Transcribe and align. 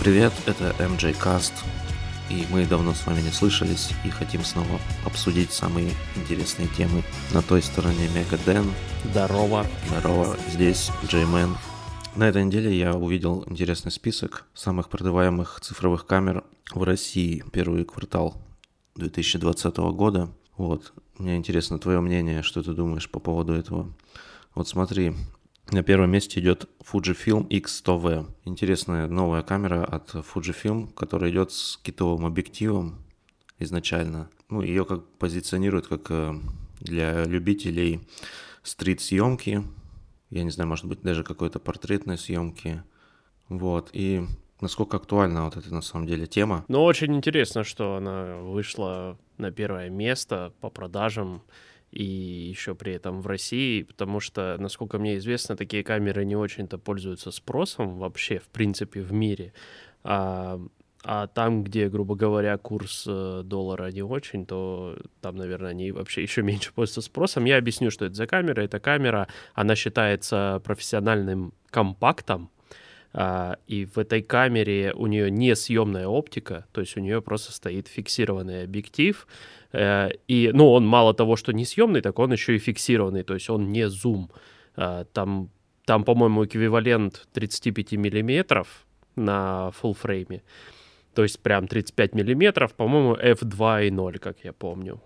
Привет, 0.00 0.32
это 0.46 0.74
MJ 0.78 1.14
Cast, 1.14 1.52
и 2.30 2.46
мы 2.50 2.64
давно 2.64 2.94
с 2.94 3.04
вами 3.06 3.20
не 3.20 3.28
слышались 3.28 3.90
и 4.02 4.08
хотим 4.08 4.42
снова 4.42 4.80
обсудить 5.04 5.52
самые 5.52 5.92
интересные 6.16 6.68
темы 6.68 7.02
на 7.34 7.42
той 7.42 7.60
стороне 7.60 8.08
Мегаден. 8.14 8.72
Здорово. 9.04 9.66
Здорово, 9.90 10.38
здесь 10.48 10.90
Джеймен. 11.06 11.54
На 12.16 12.30
этой 12.30 12.42
неделе 12.42 12.74
я 12.78 12.94
увидел 12.94 13.44
интересный 13.46 13.92
список 13.92 14.46
самых 14.54 14.88
продаваемых 14.88 15.60
цифровых 15.60 16.06
камер 16.06 16.44
в 16.72 16.82
России 16.82 17.44
первый 17.52 17.84
квартал 17.84 18.40
2020 18.94 19.76
года. 19.76 20.30
Вот, 20.56 20.94
мне 21.18 21.36
интересно 21.36 21.78
твое 21.78 22.00
мнение, 22.00 22.42
что 22.42 22.62
ты 22.62 22.72
думаешь 22.72 23.10
по 23.10 23.20
поводу 23.20 23.52
этого. 23.52 23.92
Вот 24.54 24.66
смотри, 24.66 25.14
на 25.72 25.82
первом 25.82 26.10
месте 26.10 26.40
идет 26.40 26.68
Fujifilm 26.80 27.48
X100V. 27.48 28.26
Интересная 28.44 29.06
новая 29.06 29.42
камера 29.42 29.84
от 29.84 30.14
Fujifilm, 30.14 30.92
которая 30.92 31.30
идет 31.30 31.52
с 31.52 31.76
китовым 31.76 32.26
объективом 32.26 32.98
изначально. 33.58 34.30
Ну, 34.48 34.62
ее 34.62 34.84
как 34.84 35.06
позиционируют 35.18 35.86
как 35.86 36.10
э, 36.10 36.34
для 36.80 37.24
любителей 37.24 38.00
стрит-съемки. 38.62 39.62
Я 40.30 40.42
не 40.42 40.50
знаю, 40.50 40.68
может 40.68 40.86
быть, 40.86 41.02
даже 41.02 41.22
какой-то 41.22 41.60
портретной 41.60 42.18
съемки. 42.18 42.82
Вот. 43.48 43.90
И 43.92 44.24
насколько 44.60 44.96
актуальна 44.96 45.44
вот 45.44 45.56
эта 45.56 45.72
на 45.72 45.82
самом 45.82 46.06
деле 46.06 46.26
тема. 46.26 46.64
Ну, 46.68 46.82
очень 46.82 47.14
интересно, 47.14 47.64
что 47.64 47.96
она 47.96 48.36
вышла 48.38 49.18
на 49.38 49.50
первое 49.50 49.88
место 49.88 50.52
по 50.60 50.70
продажам 50.70 51.42
и 51.92 52.04
еще 52.04 52.74
при 52.74 52.92
этом 52.94 53.20
в 53.20 53.26
России, 53.26 53.82
потому 53.82 54.20
что, 54.20 54.56
насколько 54.58 54.98
мне 54.98 55.16
известно, 55.18 55.56
такие 55.56 55.82
камеры 55.82 56.24
не 56.24 56.36
очень-то 56.36 56.78
пользуются 56.78 57.30
спросом 57.30 57.98
вообще, 57.98 58.38
в 58.38 58.48
принципе, 58.48 59.00
в 59.00 59.12
мире. 59.12 59.52
А, 60.04 60.60
а 61.02 61.26
там, 61.28 61.64
где, 61.64 61.88
грубо 61.88 62.14
говоря, 62.14 62.56
курс 62.58 63.06
э, 63.08 63.42
доллара 63.44 63.90
не 63.90 64.02
очень, 64.02 64.46
то 64.46 64.96
там, 65.20 65.36
наверное, 65.36 65.70
они 65.70 65.92
вообще 65.92 66.22
еще 66.22 66.42
меньше 66.42 66.72
пользуются 66.72 67.00
спросом. 67.00 67.44
Я 67.44 67.56
объясню, 67.58 67.90
что 67.90 68.04
это 68.04 68.14
за 68.14 68.26
камера. 68.26 68.60
Эта 68.62 68.78
камера, 68.80 69.28
она 69.54 69.74
считается 69.74 70.60
профессиональным 70.64 71.54
компактом, 71.70 72.50
а, 73.12 73.56
и 73.66 73.86
в 73.86 73.98
этой 73.98 74.22
камере 74.22 74.92
у 74.94 75.06
нее 75.06 75.30
не 75.30 75.56
съемная 75.56 76.06
оптика, 76.06 76.66
то 76.72 76.80
есть 76.80 76.96
у 76.96 77.00
нее 77.00 77.20
просто 77.20 77.52
стоит 77.52 77.88
фиксированный 77.88 78.62
объектив. 78.64 79.26
Э, 79.72 80.10
и, 80.28 80.50
ну, 80.52 80.72
он 80.72 80.86
мало 80.86 81.14
того, 81.14 81.36
что 81.36 81.52
не 81.52 81.64
съемный, 81.64 82.00
так 82.00 82.18
он 82.18 82.32
еще 82.32 82.56
и 82.56 82.58
фиксированный, 82.58 83.22
то 83.22 83.34
есть 83.34 83.50
он 83.50 83.68
не 83.68 83.88
зум. 83.88 84.30
А, 84.76 85.04
там, 85.04 85.50
там 85.84 86.04
по-моему, 86.04 86.44
эквивалент 86.44 87.28
35 87.32 87.92
миллиметров 87.92 88.86
на 89.16 89.70
full 89.82 89.94
фрейме. 89.94 90.42
То 91.14 91.22
есть 91.22 91.40
прям 91.40 91.66
35 91.66 92.14
миллиметров, 92.14 92.74
по-моему, 92.74 93.14
f2.0, 93.14 94.18
как 94.18 94.44
я 94.44 94.52
помню. 94.52 95.00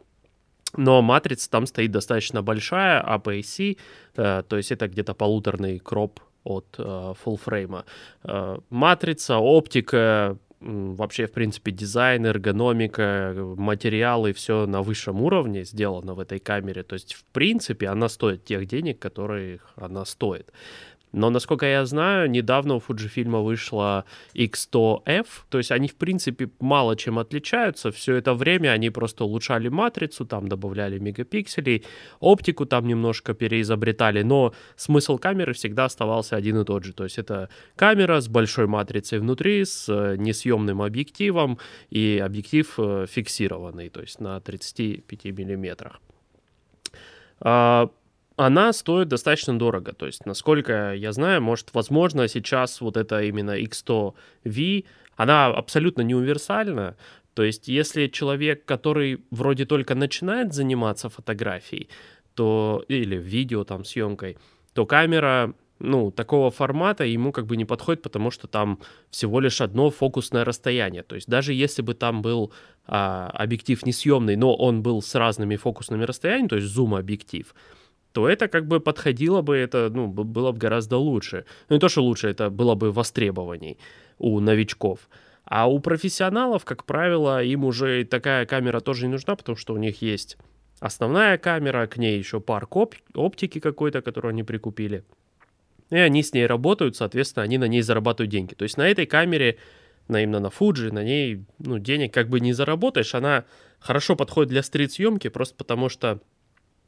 Но 0.77 1.03
матрица 1.03 1.51
там 1.51 1.67
стоит 1.67 1.93
достаточно 1.93 2.43
большая, 2.43 3.03
APS-C, 3.03 3.77
э, 4.17 4.43
то 4.49 4.57
есть 4.57 4.73
это 4.73 4.89
где-то 4.89 5.15
полуторный 5.15 5.79
кроп 5.79 6.21
от 6.43 6.77
э, 6.79 6.83
full 7.25 7.37
фрейма. 7.37 7.85
Э, 8.25 8.59
матрица, 8.71 9.39
оптика, 9.39 10.37
вообще, 10.65 11.27
в 11.27 11.33
принципе, 11.33 11.71
дизайн, 11.71 12.27
эргономика, 12.27 13.35
материалы, 13.57 14.33
все 14.33 14.67
на 14.67 14.83
высшем 14.83 15.21
уровне 15.21 15.65
сделано 15.65 16.15
в 16.15 16.21
этой 16.21 16.39
камере. 16.39 16.83
То 16.83 16.95
есть, 16.95 17.15
в 17.15 17.25
принципе, 17.33 17.89
она 17.89 18.09
стоит 18.09 18.45
тех 18.45 18.67
денег, 18.67 18.99
которые 18.99 19.61
она 19.77 20.05
стоит. 20.05 20.53
Но, 21.15 21.31
насколько 21.31 21.65
я 21.65 21.87
знаю, 21.87 22.29
недавно 22.29 22.75
у 22.75 22.79
Fujifilm 22.79 23.43
вышла 23.43 24.05
X100F, 24.35 25.27
то 25.49 25.59
есть 25.59 25.71
они, 25.71 25.87
в 25.89 25.95
принципе, 25.95 26.51
мало 26.59 26.97
чем 26.97 27.19
отличаются. 27.19 27.93
Все 27.93 28.17
это 28.17 28.35
время 28.35 28.71
они 28.71 28.91
просто 28.91 29.25
улучшали 29.25 29.69
матрицу, 29.69 30.27
там 30.27 30.49
добавляли 30.49 30.99
мегапикселей, 30.99 31.85
оптику 32.19 32.67
там 32.67 32.89
немножко 32.89 33.33
переизобретали, 33.33 34.23
но 34.23 34.55
смысл 34.77 35.19
камеры 35.19 35.53
всегда 35.53 35.85
оставался 35.85 36.37
один 36.37 36.61
и 36.61 36.65
тот 36.65 36.85
же. 36.85 36.93
То 36.93 37.05
есть 37.05 37.19
это 37.19 37.49
камера 37.77 38.21
с 38.21 38.29
большой 38.29 38.67
матрицей 38.67 39.21
внутри, 39.21 39.65
с 39.65 39.89
э, 39.89 40.17
несъемным 40.17 40.83
объективом, 40.83 41.59
и 41.91 42.21
объектив 42.25 42.75
э, 42.79 43.07
фиксированный, 43.09 43.89
то 43.89 44.01
есть 44.01 44.21
на 44.21 44.41
35 44.41 45.25
миллиметрах. 45.27 46.01
Она 48.37 48.73
стоит 48.73 49.09
достаточно 49.09 49.59
дорого. 49.59 49.93
То 49.93 50.07
есть, 50.07 50.27
насколько 50.27 50.93
я 50.95 51.13
знаю, 51.13 51.41
может, 51.43 51.73
возможно, 51.73 52.27
сейчас 52.29 52.81
вот 52.81 52.97
это 52.97 53.23
именно 53.23 53.61
X100V, 53.61 54.85
она 55.17 55.47
абсолютно 55.47 56.03
не 56.03 56.15
универсальна. 56.15 56.97
То 57.35 57.45
есть, 57.45 57.69
если 57.69 58.09
человек, 58.09 58.65
который 58.65 59.25
вроде 59.31 59.67
только 59.67 59.95
начинает 59.95 60.53
заниматься 60.53 61.09
фотографией, 61.09 61.89
то 62.35 62.85
или 62.89 63.17
видео 63.17 63.65
там 63.65 63.85
съемкой, 63.85 64.37
то 64.73 64.87
камера 64.87 65.55
ну, 65.79 66.11
такого 66.11 66.51
формата 66.51 67.05
ему 67.05 67.33
как 67.33 67.47
бы 67.47 67.57
не 67.57 67.65
подходит, 67.65 68.03
потому 68.03 68.31
что 68.31 68.47
там 68.47 68.79
всего 69.11 69.41
лишь 69.41 69.61
одно 69.61 69.91
фокусное 69.91 70.45
расстояние. 70.45 71.03
То 71.03 71.15
есть 71.15 71.29
даже 71.29 71.53
если 71.53 71.83
бы 71.83 71.95
там 71.95 72.23
был 72.23 72.53
а, 72.87 73.31
объектив 73.35 73.85
несъемный, 73.85 74.37
но 74.37 74.55
он 74.55 74.83
был 74.83 75.03
с 75.03 75.15
разными 75.15 75.57
фокусными 75.57 76.05
расстояниями, 76.05 76.49
то 76.49 76.57
есть 76.57 76.69
зум-объектив, 76.69 77.55
то 78.15 78.29
это 78.29 78.47
как 78.47 78.69
бы 78.69 78.79
подходило 78.79 79.43
бы, 79.43 79.57
это 79.57 79.91
ну, 79.93 80.07
было 80.07 80.53
бы 80.53 80.59
гораздо 80.59 80.99
лучше. 80.99 81.45
Ну 81.69 81.75
не 81.75 81.81
то, 81.81 81.89
что 81.89 82.01
лучше, 82.01 82.29
это 82.29 82.49
было 82.49 82.77
бы 82.77 82.93
востребованней 82.93 83.77
у 84.19 84.39
новичков. 84.39 85.09
А 85.45 85.69
у 85.69 85.81
профессионалов, 85.81 86.65
как 86.65 86.85
правило, 86.85 87.43
им 87.43 87.65
уже 87.65 88.05
такая 88.05 88.47
камера 88.47 88.79
тоже 88.79 89.07
не 89.07 89.13
нужна, 89.13 89.35
потому 89.35 89.57
что 89.57 89.75
у 89.75 89.79
них 89.79 90.01
есть 90.01 90.39
основная 90.79 91.39
камера, 91.39 91.89
к 91.89 91.97
ней 91.97 92.17
еще 92.17 92.39
парк 92.39 92.77
оп- 92.77 92.95
оптики 93.15 93.59
какой-то, 93.59 94.01
которую 94.01 94.31
они 94.31 94.45
прикупили. 94.45 95.05
И 95.91 95.97
они 95.97 96.23
с 96.23 96.33
ней 96.33 96.47
работают, 96.47 96.95
соответственно, 96.95 97.43
они 97.43 97.59
на 97.59 97.67
ней 97.67 97.83
зарабатывают 97.83 98.31
деньги. 98.31 98.55
То 98.55 98.63
есть 98.63 98.77
на 98.77 98.89
этой 98.89 99.07
камере, 99.07 99.59
на 100.07 100.23
именно 100.23 100.39
на 100.39 100.53
Fuji, 100.57 100.93
на 100.93 101.03
ней 101.03 101.45
ну, 101.59 101.81
денег 101.81 102.15
как 102.15 102.29
бы 102.29 102.39
не 102.39 102.53
заработаешь. 102.53 103.13
Она 103.17 103.45
хорошо 103.81 104.15
подходит 104.15 104.51
для 104.51 104.63
стрит-съемки, 104.63 105.29
просто 105.31 105.57
потому 105.57 105.89
что 105.89 106.21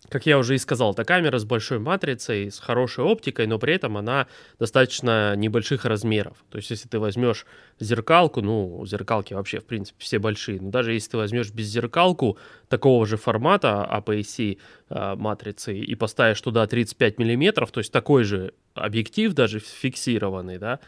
как 0.08 0.26
я 0.26 0.38
уже 0.38 0.54
и 0.54 0.58
сказал, 0.58 0.92
это 0.92 1.04
камера 1.04 1.38
с 1.38 1.44
большой 1.44 1.78
матрицей, 1.78 2.50
с 2.50 2.58
хорошей 2.58 3.04
оптикой, 3.04 3.46
но 3.46 3.58
при 3.58 3.74
этом 3.74 3.96
она 3.96 4.28
достаточно 4.58 5.34
небольших 5.36 5.84
размеров. 5.84 6.44
То 6.50 6.58
есть, 6.58 6.70
если 6.70 6.88
ты 6.88 6.98
возьмешь 6.98 7.46
зеркалку, 7.80 8.40
ну, 8.40 8.84
зеркалки 8.86 9.34
вообще, 9.34 9.58
в 9.58 9.64
принципе, 9.64 9.98
все 9.98 10.18
большие, 10.18 10.60
но 10.60 10.70
даже 10.70 10.92
если 10.92 11.12
ты 11.12 11.16
возьмешь 11.16 11.50
беззеркалку 11.50 12.38
такого 12.68 13.06
же 13.06 13.16
формата 13.16 13.88
APS-C 13.92 14.56
э, 14.88 15.14
матрицы 15.16 15.76
и 15.76 15.94
поставишь 15.94 16.40
туда 16.40 16.66
35 16.66 17.18
миллиметров, 17.18 17.72
то 17.72 17.78
есть 17.78 17.92
такой 17.92 18.24
же 18.24 18.52
объектив, 18.74 19.32
даже 19.32 19.58
фиксированный, 19.58 20.58
да, 20.58 20.78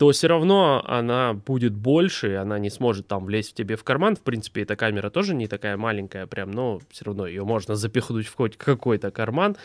то 0.00 0.12
все 0.12 0.28
равно 0.28 0.82
она 0.86 1.34
будет 1.34 1.74
больше, 1.74 2.36
она 2.36 2.58
не 2.58 2.70
сможет 2.70 3.06
там 3.06 3.26
влезть 3.26 3.50
в 3.50 3.54
тебе 3.54 3.76
в 3.76 3.84
карман. 3.84 4.16
В 4.16 4.22
принципе, 4.22 4.62
эта 4.62 4.74
камера 4.74 5.10
тоже 5.10 5.34
не 5.34 5.46
такая 5.46 5.76
маленькая 5.76 6.26
прям, 6.26 6.52
но 6.52 6.80
все 6.88 7.04
равно 7.04 7.26
ее 7.26 7.44
можно 7.44 7.74
запихнуть 7.74 8.26
в 8.26 8.34
хоть 8.34 8.56
какой-то 8.56 9.10
карман, 9.10 9.58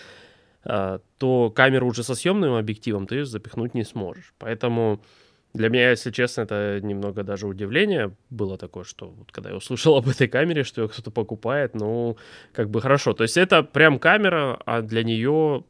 а, 0.66 1.00
то 1.20 1.52
камеру 1.52 1.88
уже 1.88 2.04
со 2.04 2.16
съемным 2.16 2.56
объективом 2.56 3.08
ты 3.08 3.24
запихнуть 3.24 3.76
не 3.76 3.86
сможешь. 3.86 4.34
Поэтому 4.38 5.02
для 5.54 5.70
меня, 5.70 5.92
если 5.92 6.12
честно, 6.12 6.42
это 6.42 6.82
немного 6.84 7.24
даже 7.24 7.48
удивление 7.48 8.14
было 8.30 8.58
такое, 8.58 8.84
что 8.84 9.08
вот 9.08 9.32
когда 9.32 9.52
я 9.52 9.56
услышал 9.56 9.96
об 9.96 10.10
этой 10.10 10.28
камере, 10.28 10.66
что 10.66 10.82
ее 10.82 10.90
кто-то 10.90 11.12
покупает, 11.12 11.76
ну, 11.76 12.18
как 12.52 12.70
бы 12.70 12.82
хорошо. 12.82 13.14
То 13.14 13.24
есть 13.24 13.38
это 13.38 13.64
прям 13.64 14.00
камера, 14.00 14.60
а 14.66 14.82
для 14.82 15.06
нее 15.06 15.64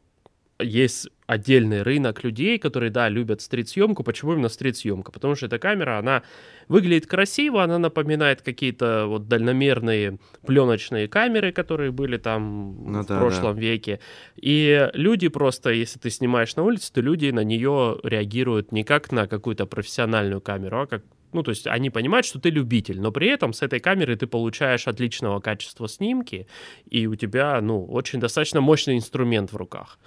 есть 0.57 1.09
отдельный 1.27 1.81
рынок 1.81 2.23
людей, 2.23 2.59
которые, 2.59 2.91
да, 2.91 3.09
любят 3.09 3.41
стрит-съемку. 3.41 4.03
Почему 4.03 4.33
именно 4.33 4.49
стрит-съемка? 4.49 5.11
Потому 5.11 5.35
что 5.35 5.47
эта 5.47 5.57
камера, 5.59 5.97
она 5.97 6.23
выглядит 6.67 7.07
красиво, 7.07 7.63
она 7.63 7.79
напоминает 7.79 8.41
какие-то 8.41 9.05
вот 9.07 9.27
дальномерные 9.27 10.19
пленочные 10.45 11.07
камеры, 11.07 11.51
которые 11.51 11.91
были 11.91 12.17
там 12.17 12.91
ну, 12.91 13.01
в 13.01 13.07
да, 13.07 13.19
прошлом 13.19 13.55
да. 13.55 13.61
веке. 13.61 13.99
И 14.35 14.89
люди 14.93 15.27
просто, 15.27 15.71
если 15.71 15.99
ты 15.99 16.09
снимаешь 16.09 16.55
на 16.55 16.63
улице, 16.63 16.93
то 16.93 17.01
люди 17.01 17.29
на 17.31 17.43
нее 17.43 17.99
реагируют 18.03 18.71
не 18.71 18.83
как 18.83 19.11
на 19.11 19.27
какую-то 19.27 19.65
профессиональную 19.65 20.41
камеру, 20.41 20.81
а 20.81 20.87
как 20.87 21.03
ну, 21.33 21.43
то 21.43 21.51
есть 21.51 21.67
они 21.67 21.89
понимают, 21.89 22.25
что 22.25 22.39
ты 22.39 22.49
любитель, 22.49 23.01
но 23.01 23.11
при 23.11 23.27
этом 23.27 23.51
с 23.51 23.61
этой 23.61 23.81
камеры 23.81 24.15
ты 24.15 24.25
получаешь 24.25 24.87
отличного 24.87 25.41
качества 25.41 25.89
снимки, 25.89 26.47
и 26.89 27.07
у 27.07 27.15
тебя, 27.15 27.59
ну, 27.59 27.83
очень 27.83 28.21
достаточно 28.21 28.61
мощный 28.61 28.95
инструмент 28.95 29.51
в 29.51 29.57
руках. 29.57 29.99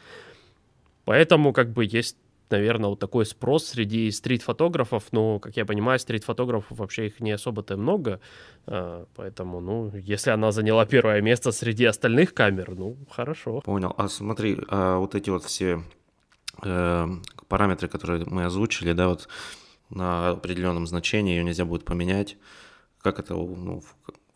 Поэтому 1.09 1.55
как 1.55 1.73
бы 1.73 1.87
есть 1.87 2.19
наверное, 2.51 2.91
вот 2.91 2.99
такой 2.99 3.25
спрос 3.25 3.67
среди 3.67 4.11
стрит-фотографов, 4.11 5.05
но, 5.11 5.39
как 5.39 5.57
я 5.57 5.65
понимаю, 5.65 5.99
стрит-фотографов 5.99 6.79
вообще 6.79 7.07
их 7.07 7.21
не 7.21 7.33
особо-то 7.33 7.79
много, 7.79 8.21
а, 8.67 9.07
поэтому, 9.17 9.61
ну, 9.61 9.91
если 9.95 10.31
она 10.33 10.53
заняла 10.53 10.85
первое 10.85 11.23
место 11.23 11.51
среди 11.53 11.87
остальных 11.87 12.35
камер, 12.35 12.75
ну, 12.75 12.97
хорошо. 13.11 13.63
Понял. 13.63 13.95
А 13.97 14.09
смотри, 14.09 14.59
а 14.69 14.99
вот 14.99 15.15
эти 15.15 15.31
вот 15.31 15.45
все 15.45 15.83
э, 16.63 17.07
параметры, 17.49 17.89
которые 17.89 18.25
мы 18.27 18.45
озвучили, 18.45 18.93
да, 18.93 19.09
вот 19.09 19.29
на 19.89 20.31
определенном 20.31 20.87
значении, 20.87 21.37
ее 21.37 21.45
нельзя 21.45 21.65
будет 21.65 21.85
поменять. 21.87 22.37
Как 23.01 23.19
это, 23.19 23.35
ну, 23.35 23.83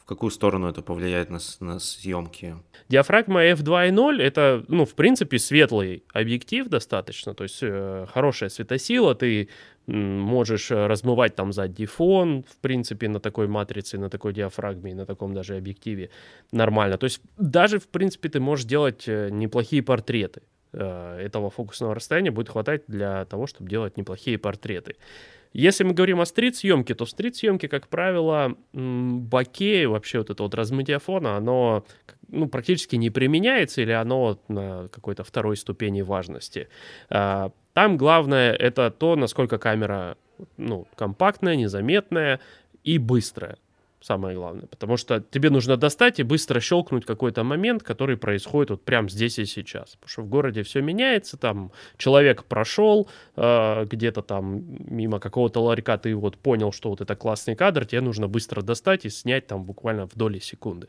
в 0.03 0.05
какую 0.05 0.31
сторону 0.31 0.69
это 0.69 0.83
повлияет 0.83 1.31
на, 1.31 1.39
на 1.61 1.79
съемки? 1.79 2.57
Диафрагма 2.89 3.45
f2.0 3.53 4.21
это, 4.21 4.65
ну, 4.67 4.85
в 4.85 4.95
принципе, 4.95 5.39
светлый 5.39 6.03
объектив 6.13 6.69
достаточно, 6.69 7.35
то 7.35 7.45
есть 7.45 7.59
э, 7.63 8.07
хорошая 8.13 8.51
светосила, 8.51 9.15
ты 9.15 9.49
можешь 9.87 10.71
размывать 10.71 11.37
там 11.37 11.53
задний 11.53 11.87
фон, 11.87 12.43
в 12.43 12.57
принципе, 12.57 13.09
на 13.09 13.21
такой 13.21 13.47
матрице, 13.47 13.99
на 13.99 14.11
такой 14.11 14.33
диафрагме 14.33 14.95
на 14.95 15.07
таком 15.07 15.35
даже 15.35 15.57
объективе 15.57 16.11
нормально. 16.53 16.99
То 16.99 17.05
есть 17.05 17.21
даже, 17.37 17.79
в 17.79 17.89
принципе, 17.89 18.29
ты 18.29 18.41
можешь 18.41 18.65
делать 18.65 19.05
э, 19.07 19.29
неплохие 19.31 19.83
портреты. 19.83 20.43
Э, 20.73 21.19
этого 21.21 21.51
фокусного 21.51 21.95
расстояния 21.95 22.31
будет 22.31 22.49
хватать 22.49 22.83
для 22.87 23.25
того, 23.27 23.47
чтобы 23.47 23.69
делать 23.69 23.97
неплохие 23.97 24.39
портреты. 24.39 24.97
Если 25.53 25.85
мы 25.85 25.93
говорим 25.93 26.21
о 26.21 26.25
стрит-съемке, 26.25 26.95
то 26.95 27.05
в 27.05 27.11
стрит-съемке, 27.11 27.69
как 27.69 27.89
правило, 27.89 28.57
бокей, 28.73 29.85
вообще 29.85 30.19
вот 30.19 30.31
это 30.31 30.43
вот 30.43 30.55
размытие 30.55 30.99
фона, 30.99 31.37
оно 31.37 31.85
ну, 32.29 32.49
практически 32.49 32.97
не 32.97 33.11
применяется 33.11 33.83
или 33.83 33.93
оно 33.93 34.39
на 34.49 34.89
какой-то 34.89 35.25
второй 35.25 35.59
ступени 35.59 36.01
важности. 36.01 36.69
А, 37.11 37.51
там 37.75 37.99
главное 37.99 38.55
это 38.55 38.91
то, 38.91 39.15
насколько 39.15 39.59
камера 39.59 40.17
ну, 40.57 40.87
компактная, 40.95 41.55
незаметная 41.55 42.41
и 42.83 42.97
быстрая 42.97 43.59
самое 44.03 44.37
главное. 44.37 44.67
Потому 44.67 44.97
что 44.97 45.21
тебе 45.21 45.51
нужно 45.51 45.77
достать 45.77 46.21
и 46.21 46.23
быстро 46.23 46.61
щелкнуть 46.61 47.07
какой-то 47.07 47.45
момент, 47.45 47.83
который 47.83 48.17
происходит 48.17 48.71
вот 48.71 48.85
прямо 48.85 49.09
здесь 49.09 49.39
и 49.39 49.45
сейчас. 49.45 49.97
Потому 49.97 50.09
что 50.09 50.23
в 50.23 50.29
городе 50.29 50.63
все 50.63 50.83
меняется, 50.83 51.37
там 51.37 51.73
человек 51.97 52.45
прошел 52.45 53.09
э, 53.37 53.87
где-то 53.87 54.23
там 54.23 54.65
мимо 54.79 55.21
какого-то 55.21 55.61
ларька, 55.63 55.97
ты 55.99 56.15
вот 56.15 56.37
понял, 56.37 56.73
что 56.73 56.91
вот 56.91 57.01
это 57.01 57.17
классный 57.17 57.55
кадр, 57.55 57.87
тебе 57.87 58.01
нужно 58.01 58.29
быстро 58.29 58.63
достать 58.63 59.05
и 59.05 59.11
снять 59.11 59.47
там 59.47 59.65
буквально 59.65 60.07
в 60.07 60.15
доли 60.15 60.39
секунды. 60.39 60.89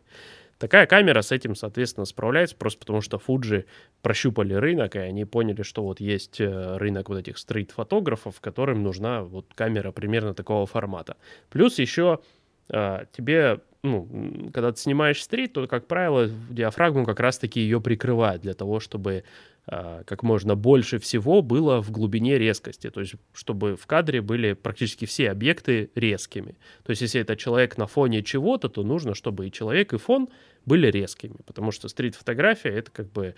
Такая 0.63 0.85
камера 0.85 1.21
с 1.21 1.33
этим, 1.33 1.55
соответственно, 1.55 2.05
справляется, 2.05 2.55
просто 2.55 2.79
потому 2.79 3.01
что 3.01 3.17
Fuji 3.17 3.65
прощупали 4.01 4.53
рынок, 4.53 4.95
и 4.95 4.99
они 4.99 5.25
поняли, 5.25 5.61
что 5.61 5.83
вот 5.83 5.99
есть 5.99 6.39
э, 6.39 6.77
рынок 6.77 7.09
вот 7.09 7.17
этих 7.17 7.37
стрит-фотографов, 7.37 8.39
которым 8.39 8.81
нужна 8.81 9.23
вот 9.23 9.45
камера 9.55 9.91
примерно 9.91 10.33
такого 10.33 10.65
формата. 10.65 11.17
Плюс 11.49 11.79
еще 11.79 12.19
тебе, 12.67 13.59
ну, 13.83 14.07
когда 14.53 14.71
ты 14.71 14.79
снимаешь 14.79 15.21
стрит, 15.21 15.53
то, 15.53 15.67
как 15.67 15.87
правило, 15.87 16.27
диафрагму 16.49 17.05
как 17.05 17.19
раз-таки 17.19 17.59
ее 17.59 17.81
прикрывает 17.81 18.41
для 18.41 18.53
того, 18.53 18.79
чтобы 18.79 19.23
а, 19.65 20.03
как 20.03 20.23
можно 20.23 20.55
больше 20.55 20.99
всего 20.99 21.41
было 21.41 21.81
в 21.81 21.89
глубине 21.89 22.37
резкости, 22.37 22.89
то 22.89 22.99
есть 22.99 23.13
чтобы 23.33 23.77
в 23.77 23.87
кадре 23.87 24.21
были 24.21 24.53
практически 24.53 25.05
все 25.05 25.31
объекты 25.31 25.89
резкими. 25.95 26.57
То 26.83 26.89
есть 26.89 27.01
если 27.01 27.21
это 27.21 27.37
человек 27.37 27.77
на 27.77 27.87
фоне 27.87 28.23
чего-то, 28.23 28.67
то 28.67 28.83
нужно, 28.83 29.15
чтобы 29.15 29.47
и 29.47 29.51
человек, 29.51 29.93
и 29.93 29.97
фон 29.97 30.27
были 30.65 30.87
резкими, 30.87 31.37
потому 31.45 31.71
что 31.71 31.87
стрит-фотография— 31.87 32.69
это 32.71 32.91
как 32.91 33.09
бы 33.13 33.35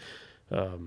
э, 0.50 0.80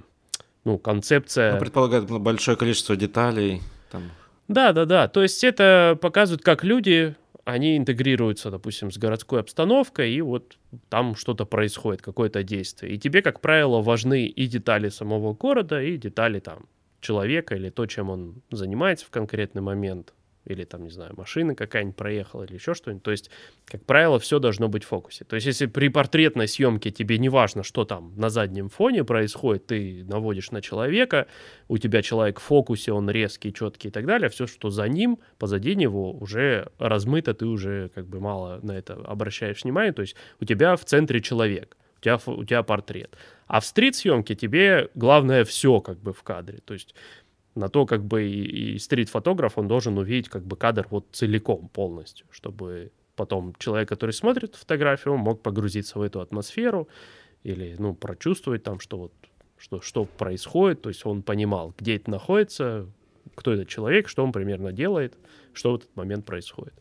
ну, 0.64 0.79
концепция... 0.79 1.52
Ну, 1.52 1.61
предполагает 1.61 2.11
большое 2.11 2.56
количество 2.56 2.96
деталей. 2.96 3.62
Там. 3.93 4.11
Да, 4.49 4.73
да, 4.73 4.87
да. 4.87 5.06
То 5.06 5.23
есть 5.23 5.44
это 5.44 5.96
показывает, 6.00 6.43
как 6.43 6.64
люди 6.64 7.14
они 7.49 7.79
интегрируются, 7.79 8.50
допустим, 8.50 8.91
с 8.91 8.99
городской 8.99 9.41
обстановкой, 9.41 10.12
и 10.12 10.21
вот 10.21 10.59
там 10.91 11.15
что-то 11.17 11.47
происходит, 11.47 12.03
какое-то 12.03 12.43
действие. 12.43 12.95
И 12.95 12.99
тебе, 12.99 13.23
как 13.23 13.41
правило, 13.41 13.81
важны 13.81 14.27
и 14.27 14.47
детали 14.47 14.91
самого 14.91 15.33
города, 15.33 15.83
и 15.83 15.97
детали 15.97 16.41
там 16.41 16.67
человека 17.00 17.55
или 17.55 17.71
то, 17.71 17.87
чем 17.87 18.11
он 18.11 18.43
занимается 18.50 19.06
в 19.06 19.11
конкретный 19.11 19.62
момент 19.62 20.12
или 20.49 20.65
там, 20.65 20.85
не 20.85 20.91
знаю, 20.91 21.15
машина 21.17 21.55
какая-нибудь 21.55 21.97
проехала 21.97 22.45
или 22.45 22.55
еще 22.55 22.75
что-нибудь. 22.75 23.03
То 23.03 23.11
есть, 23.11 23.31
как 23.67 23.85
правило, 23.85 24.19
все 24.19 24.39
должно 24.39 24.69
быть 24.69 24.85
в 24.85 24.89
фокусе. 24.89 25.25
То 25.25 25.37
есть, 25.37 25.47
если 25.47 25.67
при 25.67 25.89
портретной 25.89 26.49
съемке 26.49 26.91
тебе 26.91 27.19
не 27.19 27.29
важно, 27.29 27.62
что 27.62 27.85
там 27.85 28.12
на 28.17 28.31
заднем 28.31 28.69
фоне 28.69 29.05
происходит, 29.05 29.67
ты 29.67 30.05
наводишь 30.05 30.50
на 30.50 30.62
человека, 30.62 31.27
у 31.69 31.79
тебя 31.79 32.03
человек 32.03 32.41
в 32.41 32.43
фокусе, 32.43 32.93
он 32.93 33.11
резкий, 33.11 33.53
четкий 33.53 33.89
и 33.89 33.91
так 33.91 34.06
далее, 34.06 34.29
все, 34.31 34.47
что 34.47 34.71
за 34.71 34.89
ним, 34.89 35.19
позади 35.39 35.75
него 35.75 36.12
уже 36.12 36.71
размыто, 36.79 37.35
ты 37.35 37.47
уже 37.47 37.91
как 37.95 38.06
бы 38.06 38.21
мало 38.21 38.61
на 38.62 38.73
это 38.73 38.95
обращаешь 38.95 39.62
внимание. 39.65 39.93
То 39.93 40.03
есть, 40.03 40.17
у 40.41 40.45
тебя 40.45 40.77
в 40.77 40.85
центре 40.85 41.21
человек, 41.21 41.77
у 41.99 42.00
тебя, 42.00 42.19
у 42.27 42.45
тебя 42.45 42.62
портрет. 42.62 43.17
А 43.47 43.61
в 43.61 43.65
стрит-съемке 43.65 44.35
тебе 44.35 44.89
главное 44.95 45.45
все 45.45 45.81
как 45.81 45.99
бы 45.99 46.12
в 46.12 46.23
кадре. 46.23 46.59
То 46.65 46.75
есть 46.75 46.95
на 47.58 47.69
то, 47.69 47.87
как 47.87 48.05
бы 48.05 48.26
и, 48.26 48.75
и 48.75 48.78
стрит-фотограф, 48.78 49.58
он 49.58 49.69
должен 49.69 49.99
увидеть 49.99 50.28
как 50.28 50.44
бы 50.44 50.56
кадр 50.56 50.87
вот 50.90 51.06
целиком, 51.12 51.69
полностью, 51.69 52.26
чтобы 52.31 52.93
потом 53.16 53.55
человек, 53.58 53.88
который 53.88 54.12
смотрит 54.12 54.55
фотографию, 54.55 55.16
мог 55.16 55.43
погрузиться 55.43 55.99
в 55.99 56.02
эту 56.02 56.20
атмосферу 56.20 56.88
или, 57.43 57.75
ну, 57.78 57.94
прочувствовать 57.94 58.62
там, 58.62 58.81
что 58.81 58.99
вот, 58.99 59.12
что, 59.56 59.81
что 59.81 60.05
происходит, 60.05 60.82
то 60.82 60.88
есть 60.88 61.05
он 61.05 61.22
понимал, 61.22 61.75
где 61.76 61.96
это 61.96 62.10
находится, 62.10 62.87
кто 63.34 63.52
этот 63.52 63.69
человек, 63.69 64.08
что 64.08 64.25
он 64.25 64.32
примерно 64.32 64.72
делает, 64.72 65.19
что 65.52 65.72
в 65.72 65.76
этот 65.76 65.94
момент 65.96 66.25
происходит. 66.25 66.75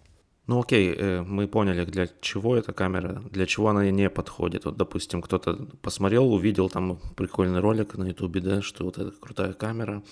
Ну 0.47 0.61
окей, 0.61 0.94
э, 0.95 1.23
мы 1.23 1.45
поняли, 1.47 1.83
для 1.83 2.07
чего 2.21 2.55
эта 2.55 2.71
камера, 2.71 3.21
для 3.31 3.45
чего 3.45 3.67
она 3.67 3.89
не 3.91 4.09
подходит. 4.09 4.63
Вот, 4.63 4.77
допустим, 4.77 5.21
кто-то 5.21 5.67
посмотрел, 5.81 6.33
увидел 6.33 6.69
там 6.69 6.99
прикольный 7.17 7.59
ролик 7.59 7.95
на 7.95 8.05
ютубе, 8.05 8.39
да, 8.39 8.61
что 8.61 8.85
вот 8.85 8.97
эта 8.97 9.11
крутая 9.11 9.51
камера, 9.51 10.03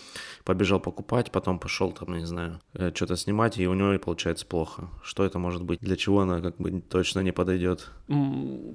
побежал 0.44 0.82
покупать, 0.82 1.32
потом 1.32 1.58
пошел 1.58 1.94
там, 1.94 2.18
не 2.18 2.26
знаю, 2.26 2.60
э, 2.74 2.92
что-то 2.94 3.16
снимать, 3.16 3.58
и 3.58 3.66
у 3.66 3.74
него 3.74 3.94
и 3.94 3.98
получается 3.98 4.46
плохо. 4.46 4.90
Что 5.02 5.24
это 5.24 5.40
может 5.40 5.64
быть? 5.64 5.80
Для 5.80 5.96
чего 5.96 6.20
она 6.20 6.42
как 6.42 6.58
бы 6.58 6.82
точно 6.82 7.22
не 7.22 7.32
подойдет? 7.32 7.90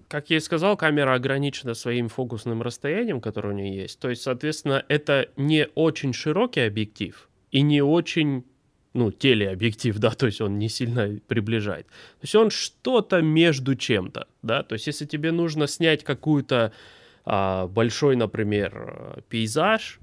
Как 0.09 0.31
я 0.31 0.38
и 0.38 0.40
сказал, 0.40 0.79
камера 0.79 1.14
ограничена 1.14 1.75
своим 1.75 2.09
фокусным 2.09 2.62
расстоянием, 2.62 3.21
которое 3.21 3.50
у 3.50 3.57
нее 3.57 3.83
есть. 3.83 4.00
То 4.00 4.09
есть, 4.09 4.23
соответственно, 4.23 4.83
это 4.88 5.29
не 5.37 5.69
очень 5.75 6.14
широкий 6.14 6.61
объектив 6.61 7.29
и 7.50 7.61
не 7.61 7.83
очень 7.83 8.45
ну, 8.93 9.11
телеобъектив, 9.11 9.99
да, 9.99 10.11
то 10.11 10.27
есть 10.27 10.41
он 10.41 10.59
не 10.59 10.69
сильно 10.69 11.19
приближает. 11.29 11.87
То 11.87 12.23
есть 12.23 12.35
он 12.35 12.51
что-то 12.51 13.21
между 13.23 13.75
чем-то, 13.75 14.27
да, 14.43 14.63
то 14.63 14.75
есть 14.75 14.87
если 14.87 15.07
тебе 15.07 15.33
нужно 15.33 15.67
снять 15.67 16.05
какую-то 16.05 16.73
а, 17.25 17.67
большой, 17.67 18.17
например, 18.17 19.23
пейзаж, 19.29 20.01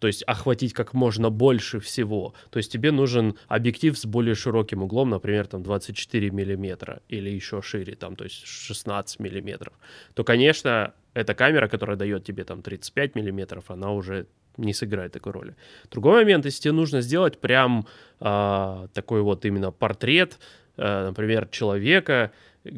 то 0.00 0.08
есть 0.08 0.22
охватить 0.24 0.72
как 0.72 0.92
можно 0.92 1.30
больше 1.30 1.80
всего, 1.80 2.34
то 2.50 2.58
есть 2.58 2.70
тебе 2.70 2.90
нужен 2.90 3.36
объектив 3.48 3.96
с 3.96 4.04
более 4.04 4.34
широким 4.34 4.82
углом, 4.82 5.10
например, 5.10 5.46
там 5.46 5.62
24 5.62 6.30
миллиметра 6.30 7.00
или 7.08 7.30
еще 7.30 7.62
шире, 7.62 7.94
там, 7.94 8.16
то 8.16 8.24
есть 8.24 8.44
16 8.46 9.20
миллиметров, 9.20 9.72
то, 10.14 10.24
конечно, 10.24 10.92
эта 11.14 11.34
камера, 11.34 11.68
которая 11.68 11.96
дает 11.96 12.24
тебе 12.24 12.44
там 12.44 12.60
35 12.60 13.14
миллиметров, 13.14 13.70
она 13.70 13.92
уже 13.92 14.26
не 14.56 14.72
сыграет 14.72 15.12
такой 15.12 15.32
роли. 15.32 15.56
Другой 15.90 16.24
момент, 16.24 16.44
если 16.44 16.62
тебе 16.62 16.72
нужно 16.72 17.00
сделать 17.00 17.38
прям 17.38 17.86
э, 18.20 18.88
такой 18.92 19.22
вот 19.22 19.44
именно 19.44 19.70
портрет, 19.70 20.38
э, 20.76 21.06
например, 21.06 21.48
человека, 21.48 22.32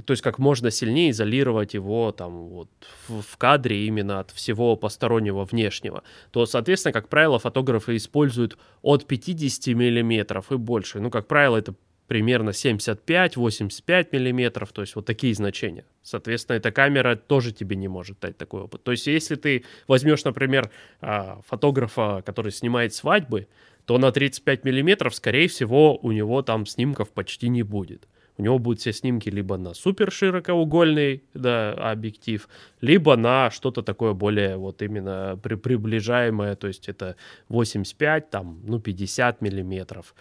то 0.05 0.13
есть 0.13 0.23
как 0.23 0.39
можно 0.39 0.71
сильнее 0.71 1.11
изолировать 1.11 1.75
его 1.75 2.11
там 2.11 2.49
вот 2.49 2.69
в, 3.09 3.37
кадре 3.37 3.87
именно 3.87 4.19
от 4.21 4.31
всего 4.33 4.77
постороннего 4.77 5.45
внешнего, 5.45 6.03
то, 6.33 6.45
соответственно, 6.47 6.93
как 6.93 7.09
правило, 7.09 7.39
фотографы 7.39 7.97
используют 7.97 8.59
от 8.83 9.07
50 9.07 9.75
миллиметров 9.75 10.51
и 10.51 10.57
больше. 10.57 11.01
Ну, 11.01 11.11
как 11.11 11.29
правило, 11.29 11.57
это 11.57 11.75
примерно 12.07 12.51
75-85 12.51 14.09
миллиметров, 14.13 14.73
то 14.73 14.83
есть 14.83 14.95
вот 14.95 15.07
такие 15.07 15.35
значения. 15.35 15.85
Соответственно, 16.03 16.57
эта 16.57 16.71
камера 16.71 17.17
тоже 17.17 17.53
тебе 17.53 17.77
не 17.77 17.89
может 17.89 18.21
дать 18.21 18.37
такой 18.37 18.63
опыт. 18.63 18.83
То 18.85 18.93
есть 18.93 19.07
если 19.07 19.35
ты 19.35 19.65
возьмешь, 19.89 20.25
например, 20.25 20.71
а, 21.01 21.41
фотографа, 21.47 22.23
который 22.25 22.53
снимает 22.53 22.95
свадьбы, 22.95 23.49
то 23.85 23.99
на 23.99 24.11
35 24.11 24.65
миллиметров, 24.65 25.15
скорее 25.15 25.49
всего, 25.49 25.97
у 25.97 26.13
него 26.13 26.43
там 26.43 26.67
снимков 26.67 27.11
почти 27.11 27.49
не 27.49 27.63
будет. 27.63 28.09
У 28.39 28.43
него 28.43 28.59
будут 28.59 28.81
все 28.81 28.93
снимки 28.93 29.31
либо 29.31 29.57
на 29.57 29.73
супер 29.73 30.13
широкоугольный 30.13 31.23
да, 31.33 31.73
объектив, 31.73 32.49
либо 32.81 33.17
на 33.17 33.51
что-то 33.51 33.83
такое 33.83 34.13
более 34.13 34.57
вот 34.57 34.83
именно 34.83 35.39
при, 35.43 35.55
приближаемое, 35.55 36.55
то 36.57 36.67
есть 36.67 36.89
это 36.89 37.17
85, 37.49 38.31
там, 38.31 38.61
ну, 38.65 38.79
50 38.79 39.41
миллиметров 39.41 40.15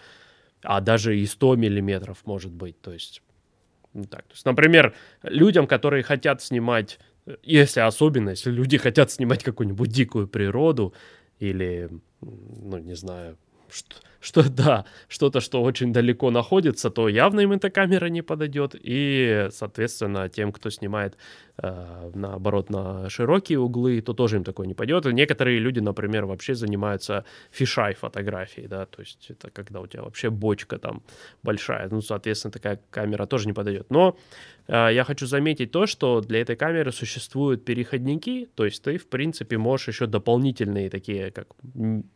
а 0.66 0.80
даже 0.80 1.18
и 1.18 1.24
100 1.26 1.56
миллиметров 1.56 2.22
может 2.24 2.52
быть. 2.52 2.80
То 2.80 2.92
есть, 2.92 3.22
ну, 3.94 4.04
так. 4.04 4.22
То 4.24 4.32
есть, 4.32 4.44
например, 4.44 4.94
людям, 5.22 5.66
которые 5.66 6.02
хотят 6.02 6.42
снимать, 6.42 6.98
если 7.42 7.80
особенно, 7.80 8.30
если 8.30 8.50
люди 8.50 8.76
хотят 8.76 9.10
снимать 9.10 9.42
какую-нибудь 9.42 9.88
дикую 9.88 10.28
природу 10.28 10.92
или, 11.38 11.88
ну, 12.20 12.78
не 12.78 12.94
знаю, 12.94 13.38
что 13.70 13.96
да, 14.50 14.84
что-то, 15.08 15.40
что 15.40 15.62
очень 15.62 15.92
далеко 15.92 16.30
находится, 16.30 16.90
то 16.90 17.08
явно 17.08 17.40
им 17.40 17.52
эта 17.52 17.70
камера 17.70 18.06
не 18.06 18.22
подойдет. 18.22 18.74
И, 18.74 19.48
соответственно, 19.50 20.28
тем, 20.28 20.52
кто 20.52 20.70
снимает 20.70 21.16
э, 21.58 22.10
наоборот 22.14 22.70
на 22.70 23.08
широкие 23.08 23.58
углы, 23.58 24.00
то 24.00 24.12
тоже 24.12 24.36
им 24.36 24.44
такое 24.44 24.66
не 24.66 24.74
пойдет. 24.74 25.06
И 25.06 25.12
некоторые 25.12 25.58
люди, 25.58 25.80
например, 25.80 26.26
вообще 26.26 26.54
занимаются 26.54 27.24
фишай 27.50 27.94
фотографией, 27.94 28.68
да, 28.68 28.86
то 28.86 29.00
есть 29.00 29.30
это 29.30 29.50
когда 29.50 29.80
у 29.80 29.86
тебя 29.86 30.02
вообще 30.02 30.30
бочка 30.30 30.78
там 30.78 31.02
большая, 31.42 31.88
ну, 31.90 32.00
соответственно, 32.00 32.52
такая 32.52 32.80
камера 32.90 33.26
тоже 33.26 33.46
не 33.46 33.52
подойдет. 33.52 33.90
Но 33.90 34.16
э, 34.68 34.90
я 34.92 35.04
хочу 35.04 35.26
заметить 35.26 35.70
то, 35.70 35.86
что 35.86 36.20
для 36.20 36.40
этой 36.40 36.56
камеры 36.56 36.92
существуют 36.92 37.64
переходники, 37.64 38.48
то 38.54 38.64
есть 38.64 38.82
ты, 38.82 38.98
в 38.98 39.06
принципе, 39.06 39.58
можешь 39.58 39.88
еще 39.88 40.06
дополнительные 40.06 40.90
такие, 40.90 41.30
как 41.30 41.48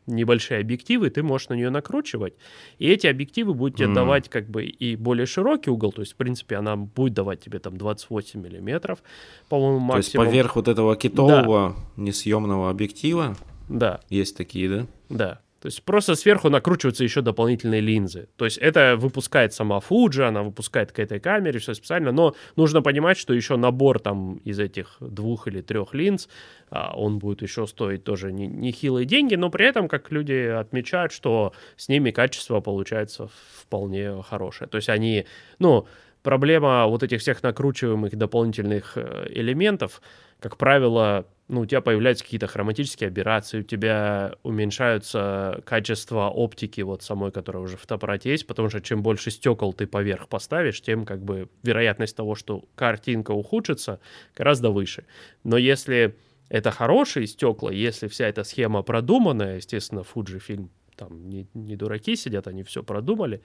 небольшие 0.07 0.61
объективы, 0.61 1.11
ты 1.11 1.23
можешь 1.23 1.49
на 1.49 1.55
нее 1.55 1.71
накручивать, 2.00 2.35
и 2.78 2.88
эти 2.88 3.07
объективы 3.07 3.54
будут 3.54 3.76
тебе 3.76 3.88
mm. 3.88 3.95
давать 3.95 4.28
как 4.28 4.49
бы 4.49 4.64
и 4.64 4.97
более 4.97 5.26
широкий 5.26 5.71
угол, 5.71 5.92
то 5.92 6.02
есть, 6.02 6.12
в 6.12 6.16
принципе, 6.16 6.57
она 6.57 6.76
будет 6.76 7.14
давать 7.14 7.40
тебе 7.40 7.59
там 7.59 7.76
28 7.76 8.40
миллиметров, 8.40 9.02
по-моему, 9.49 9.78
максимум. 9.78 9.92
То 9.92 9.99
есть 9.99 10.12
поверх 10.14 10.57
вот 10.57 10.69
этого 10.69 10.97
китового 10.97 11.76
да. 11.76 12.02
несъемного 12.02 12.71
объектива 12.71 13.37
да. 13.69 14.00
есть 14.09 14.37
такие, 14.37 14.69
да? 14.69 14.87
Да. 15.09 15.40
То 15.61 15.67
есть 15.67 15.83
просто 15.83 16.14
сверху 16.14 16.49
накручиваются 16.49 17.05
еще 17.05 17.21
дополнительные 17.21 17.83
линзы. 17.83 18.29
То 18.37 18.47
есть 18.47 18.57
это 18.57 18.97
выпускает 18.97 19.52
сама 19.52 19.79
Fuji, 19.79 20.23
она 20.23 20.43
выпускает 20.43 20.90
к 20.90 20.99
этой 20.99 21.21
камере, 21.21 21.59
все 21.59 21.75
специально, 21.75 22.12
но 22.12 22.35
нужно 22.57 22.81
понимать, 22.81 23.19
что 23.19 23.35
еще 23.35 23.57
набор 23.57 24.00
там 24.00 24.37
из 24.37 24.59
этих 24.59 24.97
двух 25.00 25.49
или 25.49 25.61
трех 25.61 25.93
линз, 25.93 26.29
а, 26.71 26.95
он 26.97 27.19
будет 27.19 27.43
еще 27.43 27.67
стоить 27.67 28.05
тоже 28.05 28.33
нехилые 28.33 29.05
не 29.05 29.09
деньги, 29.09 29.35
но 29.35 29.50
при 29.50 29.67
этом, 29.67 29.88
как 29.88 30.11
люди 30.11 30.49
отмечают, 30.49 31.12
что 31.12 31.52
с 31.76 31.88
ними 31.88 32.11
качество 32.11 32.61
получается 32.61 33.29
вполне 33.61 34.23
хорошее. 34.23 34.69
То 34.69 34.76
есть 34.76 34.88
они, 34.88 35.26
ну, 35.59 35.87
проблема 36.23 36.87
вот 36.87 37.02
этих 37.02 37.21
всех 37.21 37.43
накручиваемых 37.43 38.17
дополнительных 38.17 38.97
э, 38.97 39.26
элементов, 39.31 40.00
как 40.40 40.57
правило, 40.57 41.26
ну, 41.50 41.62
у 41.62 41.66
тебя 41.66 41.80
появляются 41.80 42.23
какие-то 42.25 42.47
хроматические 42.47 43.09
аберрации, 43.09 43.61
у 43.61 43.62
тебя 43.64 44.37
уменьшаются 44.45 45.61
качество 45.66 46.28
оптики 46.28 46.80
вот 46.80 47.02
самой, 47.02 47.33
которая 47.33 47.62
уже 47.62 47.76
в 47.76 47.80
фотоаппарате 47.80 48.30
есть, 48.30 48.47
потому 48.47 48.71
что 48.71 48.80
чем 48.80 49.02
больше 49.02 49.33
стекол 49.33 49.73
ты 49.73 49.88
поверх 49.88 50.28
поставишь, 50.28 50.80
тем 50.80 51.04
как 51.04 51.25
бы 51.25 51.49
вероятность 51.64 52.16
того, 52.16 52.37
что 52.37 52.64
картинка 52.76 53.33
ухудшится, 53.33 53.99
гораздо 54.37 54.71
выше. 54.71 55.07
Но 55.42 55.57
если 55.57 56.16
это 56.49 56.71
хорошие 56.71 57.26
стекла, 57.26 57.73
если 57.73 58.07
вся 58.07 58.28
эта 58.28 58.45
схема 58.45 58.83
продуманная, 58.83 59.57
естественно, 59.57 60.04
Fujifilm 60.14 60.69
там 60.95 61.28
не, 61.28 61.49
не 61.54 61.76
дураки 61.76 62.14
сидят, 62.14 62.47
они 62.47 62.62
все 62.62 62.85
продумали, 62.85 63.42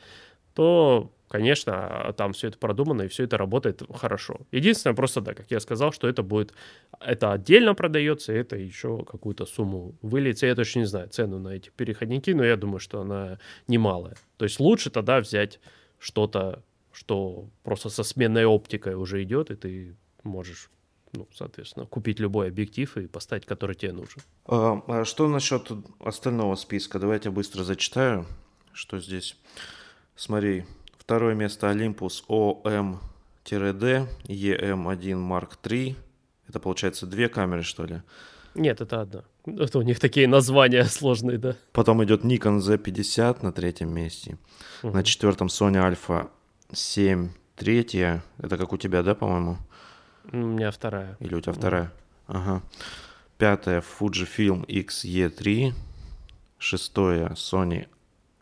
то, 0.56 1.12
конечно, 1.28 2.14
там 2.18 2.34
все 2.34 2.48
это 2.48 2.58
продумано 2.58 3.04
и 3.04 3.08
все 3.08 3.26
это 3.26 3.38
работает 3.38 3.84
хорошо. 3.94 4.40
Единственное, 4.52 4.96
просто, 4.96 5.22
да, 5.22 5.34
как 5.34 5.52
я 5.52 5.60
сказал, 5.60 5.92
что 5.92 6.08
это 6.08 6.24
будет, 6.24 6.54
это 7.00 7.34
отдельно 7.34 7.76
продается, 7.76 8.34
и 8.34 8.38
это 8.38 8.56
еще 8.56 9.04
какую-то 9.04 9.46
сумму 9.46 9.96
выльется. 10.02 10.48
Я 10.48 10.56
точно 10.56 10.80
не 10.80 10.86
знаю 10.86 11.10
цену 11.10 11.40
на 11.40 11.50
эти 11.50 11.70
переходники, 11.76 12.32
но 12.32 12.44
я 12.44 12.56
думаю, 12.56 12.80
что 12.80 13.02
она 13.02 13.38
немалая. 13.68 14.16
То 14.38 14.46
есть 14.46 14.60
лучше 14.60 14.90
тогда 14.90 15.20
взять 15.20 15.60
что-то, 16.00 16.64
что 16.94 17.50
просто 17.64 17.90
со 17.90 18.04
сменной 18.04 18.46
оптикой 18.46 18.96
уже 18.96 19.22
идет, 19.22 19.52
и 19.52 19.56
ты 19.56 19.96
можешь 20.24 20.70
ну, 21.12 21.28
соответственно, 21.34 21.86
купить 21.86 22.20
любой 22.20 22.50
объектив 22.50 22.98
и 22.98 23.08
поставить, 23.08 23.46
который 23.46 23.76
тебе 23.76 23.94
нужен. 23.94 24.22
А, 24.48 24.82
а 24.88 25.06
что 25.06 25.30
насчет 25.30 25.72
остального 26.00 26.56
списка? 26.56 27.00
Давайте 27.00 27.30
быстро 27.30 27.64
зачитаю, 27.64 28.26
что 28.74 29.00
здесь. 29.00 29.38
Смотри, 30.16 30.66
второе 30.98 31.36
место 31.36 31.68
Olympus 31.72 32.24
OM-D 32.30 34.08
EM1 34.28 35.28
Mark 35.28 35.52
III. 35.64 35.96
Это 36.48 36.60
получается 36.60 37.06
две 37.06 37.28
камеры, 37.28 37.64
что 37.64 37.86
ли? 37.86 38.02
Нет, 38.56 38.80
это 38.80 39.02
одна. 39.02 39.24
Это 39.46 39.80
у 39.80 39.82
них 39.82 40.00
такие 40.00 40.28
названия 40.28 40.86
сложные, 40.86 41.38
да. 41.38 41.56
Потом 41.74 42.04
идет 42.04 42.24
Nikon 42.24 42.60
Z50 42.60 43.40
на 43.44 43.52
третьем 43.52 43.94
месте. 43.94 44.38
Угу. 44.84 44.94
На 44.94 45.04
четвертом 45.04 45.48
Sony 45.48 45.76
Alpha 45.76 46.30
7 46.72 47.30
третья. 47.56 48.24
Это 48.38 48.58
как 48.58 48.72
у 48.72 48.78
тебя, 48.78 49.04
да, 49.04 49.16
по-моему? 49.16 49.58
У 50.32 50.38
меня 50.38 50.72
вторая. 50.72 51.18
Или 51.20 51.36
у 51.36 51.42
тебя 51.42 51.54
вторая? 51.54 51.92
Ага. 52.28 52.62
Пятая 53.38 53.82
Fujifilm 53.82 54.66
X-E3. 54.66 55.74
Шестое 56.58 57.28
Sony 57.32 57.88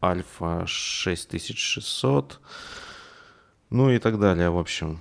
Альфа 0.03 0.65
6600, 0.67 2.39
ну 3.69 3.89
и 3.89 3.99
так 3.99 4.19
далее, 4.19 4.49
в 4.49 4.57
общем. 4.57 4.99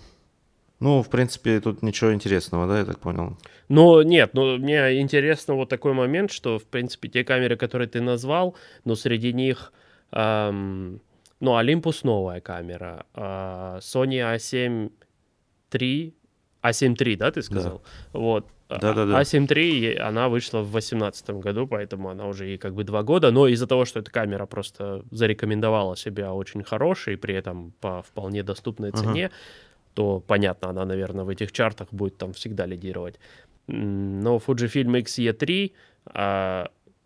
Ну, 0.78 1.02
в 1.02 1.08
принципе, 1.10 1.60
тут 1.60 1.82
ничего 1.82 2.12
интересного, 2.12 2.66
да, 2.66 2.78
я 2.78 2.84
так 2.84 2.98
понял? 2.98 3.36
Ну, 3.68 4.02
нет, 4.02 4.34
ну, 4.34 4.58
мне 4.58 5.00
интересно 5.00 5.54
вот 5.54 5.68
такой 5.68 5.92
момент, 5.92 6.32
что, 6.32 6.58
в 6.58 6.64
принципе, 6.64 7.08
те 7.08 7.24
камеры, 7.24 7.56
которые 7.56 7.88
ты 7.88 8.00
назвал, 8.00 8.56
но 8.84 8.96
среди 8.96 9.32
них, 9.32 9.72
эм, 10.10 11.00
ну, 11.40 11.60
Olympus 11.60 12.00
новая 12.02 12.40
камера, 12.40 13.06
э, 13.14 13.78
Sony 13.80 14.34
A7 14.34 14.90
III, 15.70 16.14
A7 16.62 16.96
III, 16.96 17.16
да, 17.16 17.30
ты 17.30 17.42
сказал? 17.42 17.82
Да. 18.12 18.18
Вот, 18.18 18.48
да-да-да. 18.80 19.20
А7 19.20 19.46
III, 19.46 19.96
она 19.98 20.28
вышла 20.28 20.60
в 20.60 20.70
2018 20.70 21.30
году, 21.30 21.66
поэтому 21.66 22.10
она 22.10 22.26
уже 22.26 22.46
ей 22.46 22.58
как 22.58 22.74
бы 22.74 22.84
два 22.84 23.02
года, 23.02 23.30
но 23.30 23.48
из-за 23.48 23.66
того, 23.66 23.84
что 23.84 24.00
эта 24.00 24.10
камера 24.10 24.46
просто 24.46 25.04
зарекомендовала 25.10 25.96
себя 25.96 26.32
очень 26.32 26.62
хорошей, 26.62 27.16
при 27.16 27.34
этом 27.34 27.72
по 27.80 28.02
вполне 28.02 28.42
доступной 28.42 28.92
цене, 28.92 29.26
ага. 29.26 29.34
то, 29.94 30.20
понятно, 30.20 30.70
она, 30.70 30.84
наверное, 30.84 31.24
в 31.24 31.28
этих 31.28 31.52
чартах 31.52 31.88
будет 31.92 32.16
там 32.18 32.32
всегда 32.32 32.66
лидировать. 32.66 33.18
Но 33.66 34.38
Fujifilm 34.38 34.98
X-E3 35.00 35.72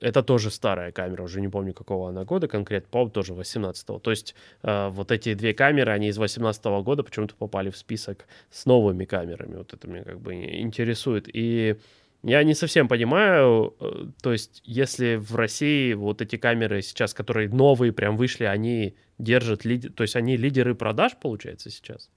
это 0.00 0.22
тоже 0.22 0.50
старая 0.50 0.92
камера, 0.92 1.22
уже 1.22 1.40
не 1.40 1.48
помню, 1.48 1.72
какого 1.72 2.08
она 2.08 2.24
года 2.24 2.48
конкретно, 2.48 2.88
по 2.90 3.08
тоже 3.08 3.32
18-го. 3.32 3.98
То 3.98 4.10
есть 4.10 4.34
э, 4.62 4.88
вот 4.88 5.10
эти 5.10 5.34
две 5.34 5.54
камеры, 5.54 5.92
они 5.92 6.08
из 6.08 6.18
18-го 6.18 6.82
года 6.82 7.02
почему-то 7.02 7.34
попали 7.34 7.70
в 7.70 7.76
список 7.76 8.26
с 8.50 8.66
новыми 8.66 9.04
камерами. 9.04 9.56
Вот 9.56 9.72
это 9.72 9.88
меня 9.88 10.04
как 10.04 10.20
бы 10.20 10.34
интересует. 10.34 11.28
И 11.32 11.76
я 12.22 12.42
не 12.42 12.54
совсем 12.54 12.88
понимаю, 12.88 13.74
э, 13.80 14.06
то 14.22 14.32
есть 14.32 14.62
если 14.64 15.16
в 15.16 15.34
России 15.34 15.94
вот 15.94 16.20
эти 16.20 16.36
камеры 16.36 16.82
сейчас, 16.82 17.14
которые 17.14 17.48
новые 17.48 17.92
прям 17.92 18.16
вышли, 18.16 18.44
они 18.44 18.96
держат, 19.18 19.64
лид... 19.64 19.94
то 19.94 20.02
есть 20.02 20.16
они 20.16 20.36
лидеры 20.36 20.74
продаж, 20.74 21.12
получается, 21.20 21.70
сейчас? 21.70 22.10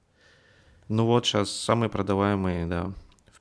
Ну 0.89 1.05
вот 1.05 1.25
сейчас 1.25 1.51
самые 1.51 1.89
продаваемые, 1.89 2.65
да, 2.65 2.91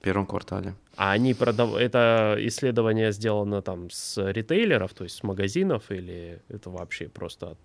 в 0.00 0.04
первом 0.04 0.26
квартале. 0.26 0.74
А 0.96 1.12
они 1.12 1.34
продав... 1.34 1.74
это 1.74 2.36
исследование 2.40 3.12
сделано 3.12 3.62
там 3.62 3.90
с 3.90 4.16
ритейлеров, 4.32 4.94
то 4.94 5.04
есть 5.04 5.16
с 5.16 5.22
магазинов, 5.22 5.90
или 5.90 6.40
это 6.48 6.70
вообще 6.70 7.08
просто 7.08 7.46
от... 7.46 7.58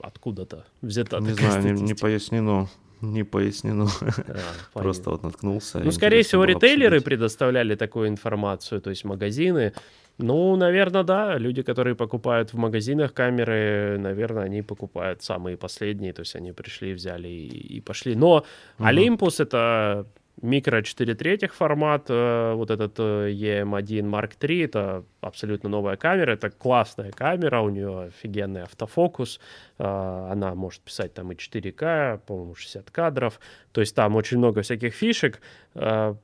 откуда-то 0.00 0.64
взято? 0.82 1.18
Не 1.18 1.32
знаю, 1.32 1.74
не, 1.74 1.82
не 1.82 1.94
пояснено. 1.94 2.68
Не 3.00 3.24
пояснено. 3.24 3.86
А, 4.00 4.38
Просто 4.80 5.10
вот 5.10 5.22
наткнулся. 5.22 5.78
Ну, 5.78 5.92
скорее 5.92 6.22
всего, 6.22 6.44
ритейлеры 6.44 6.96
обсудить. 6.96 7.04
предоставляли 7.04 7.76
такую 7.76 8.08
информацию, 8.08 8.80
то 8.80 8.90
есть 8.90 9.04
магазины. 9.04 9.72
Ну, 10.18 10.56
наверное, 10.56 11.04
да. 11.04 11.38
Люди, 11.38 11.62
которые 11.62 11.94
покупают 11.94 12.52
в 12.52 12.56
магазинах 12.56 13.14
камеры, 13.14 13.98
наверное, 14.00 14.44
они 14.44 14.62
покупают 14.62 15.22
самые 15.22 15.56
последние. 15.56 16.12
То 16.12 16.22
есть 16.22 16.34
они 16.34 16.50
пришли, 16.52 16.92
взяли 16.92 17.28
и, 17.28 17.76
и 17.76 17.80
пошли. 17.80 18.16
Но 18.16 18.38
угу. 18.78 18.84
Olympus 18.84 19.40
это 19.40 20.06
микро 20.42 20.82
4 20.82 21.14
третьих 21.14 21.54
формат, 21.54 22.06
э, 22.08 22.52
вот 22.54 22.70
этот 22.70 22.98
EM1 22.98 24.04
Mark 24.04 24.32
III, 24.38 24.64
это 24.64 25.04
абсолютно 25.20 25.68
новая 25.68 25.96
камера, 25.96 26.32
это 26.32 26.50
классная 26.50 27.10
камера, 27.12 27.60
у 27.60 27.68
нее 27.68 28.08
офигенный 28.08 28.62
автофокус, 28.62 29.40
э, 29.78 29.84
она 29.84 30.54
может 30.54 30.82
писать 30.82 31.14
там 31.14 31.32
и 31.32 31.34
4К, 31.34 32.18
по-моему, 32.26 32.54
60 32.54 32.90
кадров, 32.90 33.40
то 33.72 33.80
есть 33.80 33.94
там 33.94 34.16
очень 34.16 34.38
много 34.38 34.62
всяких 34.62 34.94
фишек, 34.94 35.40
э, 35.74 36.14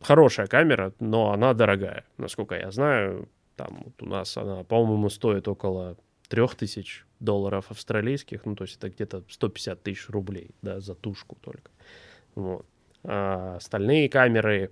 хорошая 0.00 0.46
камера, 0.46 0.92
но 1.00 1.32
она 1.32 1.54
дорогая, 1.54 2.04
насколько 2.18 2.54
я 2.54 2.70
знаю, 2.70 3.28
там 3.56 3.82
вот 3.84 4.02
у 4.02 4.06
нас 4.06 4.36
она, 4.36 4.64
по-моему, 4.64 5.08
стоит 5.10 5.48
около 5.48 5.96
3000 6.28 7.04
долларов 7.20 7.70
австралийских, 7.70 8.44
ну, 8.46 8.56
то 8.56 8.64
есть 8.64 8.76
это 8.76 8.88
где-то 8.88 9.22
150 9.28 9.82
тысяч 9.82 10.08
рублей, 10.08 10.50
да, 10.62 10.80
за 10.80 10.94
тушку 10.94 11.36
только. 11.40 11.70
Вот. 12.34 12.66
А, 13.04 13.56
остальные 13.56 14.08
камеры. 14.08 14.70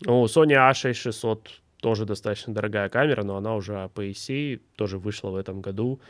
Ну, 0.00 0.24
Sony 0.24 0.54
A6600 0.54 1.48
тоже 1.80 2.04
достаточно 2.04 2.52
дорогая 2.52 2.88
камера, 2.88 3.22
но 3.22 3.36
она 3.36 3.54
уже 3.54 3.74
APS-C, 3.74 4.60
тоже 4.76 4.98
вышла 4.98 5.30
в 5.30 5.36
этом 5.36 5.60
году. 5.60 6.00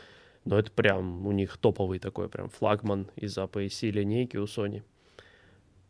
Но 0.45 0.57
это 0.57 0.71
прям 0.71 1.25
у 1.27 1.31
них 1.31 1.57
топовый 1.57 1.99
такой 1.99 2.29
прям 2.29 2.49
флагман 2.49 3.07
из 3.15 3.37
APS-C 3.37 3.91
линейки 3.91 4.37
у 4.37 4.45
Sony. 4.45 4.83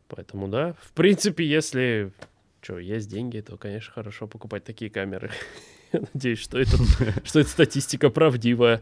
Поэтому, 0.08 0.48
да, 0.48 0.74
в 0.80 0.94
принципе, 0.94 1.46
если 1.46 2.12
что, 2.62 2.80
есть 2.80 3.10
деньги, 3.10 3.40
то, 3.40 3.58
конечно, 3.58 3.94
хорошо 3.94 4.28
покупать 4.28 4.64
такие 4.64 4.90
камеры. 4.90 5.32
Я 5.94 6.02
надеюсь, 6.14 6.40
что, 6.40 6.60
это, 6.60 6.78
что 7.24 7.40
эта 7.40 7.50
статистика 7.50 8.10
правдивая. 8.10 8.82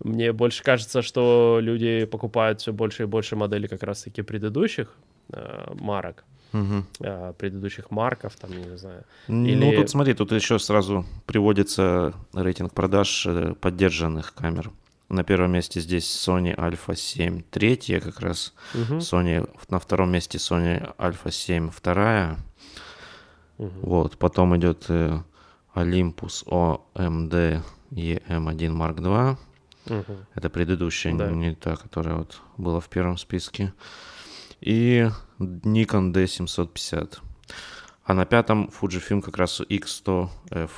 Мне 0.00 0.32
больше 0.32 0.62
кажется, 0.62 1.02
что 1.02 1.58
люди 1.60 2.04
покупают 2.04 2.60
все 2.60 2.72
больше 2.72 3.04
и 3.04 3.06
больше 3.06 3.36
моделей 3.36 3.68
как 3.68 3.82
раз-таки 3.82 4.22
предыдущих 4.22 4.96
э, 5.32 5.74
марок. 5.80 6.24
Э, 7.00 7.32
предыдущих 7.38 7.90
марков, 7.90 8.36
там, 8.36 8.50
не 8.50 8.76
знаю. 8.76 9.04
Ну, 9.28 9.46
Или- 9.46 9.76
тут 9.76 9.88
смотри, 9.90 10.12
тут 10.14 10.32
еще 10.32 10.58
сразу 10.58 11.06
приводится 11.24 12.12
рейтинг 12.34 12.74
продаж 12.74 13.26
э, 13.26 13.54
поддержанных 13.60 14.34
камер. 14.34 14.70
На 15.08 15.24
первом 15.24 15.52
месте 15.52 15.80
здесь 15.80 16.04
Sony 16.04 16.54
Alpha 16.56 16.94
7 16.94 17.42
третья 17.50 18.00
как 18.00 18.20
раз. 18.20 18.52
Мгм, 18.74 18.98
Sony 18.98 19.48
на 19.70 19.78
втором 19.78 20.10
месте 20.12 20.38
Sony 20.38 20.94
Alpha 20.98 21.30
7 21.30 21.70
вторая. 21.70 22.36
мгм. 23.58 23.80
Вот, 23.82 24.18
потом 24.18 24.54
идет 24.56 24.90
Olympus 25.74 26.44
OMD 26.46 27.62
EM1 27.92 28.72
Mark 28.76 28.96
II. 28.98 29.36
Мгм. 29.86 30.26
Это 30.34 30.48
предыдущая, 30.50 31.14
Да. 31.14 31.30
не 31.30 31.54
та, 31.54 31.76
которая 31.76 32.16
вот 32.16 32.40
была 32.56 32.80
в 32.80 32.88
первом 32.88 33.16
списке. 33.18 33.72
И 34.62 35.08
Nikon 35.40 36.12
D750. 36.12 37.18
А 38.04 38.14
на 38.14 38.24
пятом 38.24 38.70
Fujifilm 38.80 39.20
как 39.20 39.36
раз 39.36 39.60
X100F. 39.60 40.70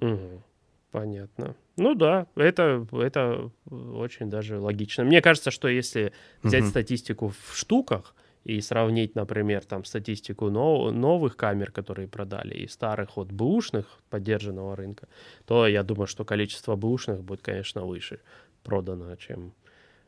Мгм. 0.00 0.42
Понятно. 0.90 1.54
Ну 1.76 1.94
да, 1.94 2.26
это, 2.34 2.86
это 2.92 3.50
очень 3.70 4.28
даже 4.28 4.58
логично. 4.58 5.04
Мне 5.04 5.22
кажется, 5.22 5.50
что 5.50 5.68
если 5.68 6.12
взять 6.42 6.62
Мгм. 6.62 6.70
статистику 6.70 7.28
в 7.28 7.56
штуках 7.56 8.14
и 8.44 8.60
сравнить, 8.60 9.14
например, 9.14 9.64
там 9.64 9.84
статистику 9.84 10.50
но- 10.50 10.90
новых 10.90 11.36
камер, 11.36 11.70
которые 11.70 12.08
продали, 12.08 12.54
и 12.54 12.66
старых 12.66 13.16
вот 13.16 13.30
бэушных 13.30 14.00
поддержанного 14.10 14.74
рынка, 14.76 15.06
то 15.46 15.66
я 15.66 15.82
думаю, 15.82 16.06
что 16.08 16.24
количество 16.24 16.74
бэушных 16.76 17.22
будет, 17.22 17.42
конечно, 17.42 17.84
выше 17.84 18.18
продано, 18.64 19.14
чем 19.16 19.52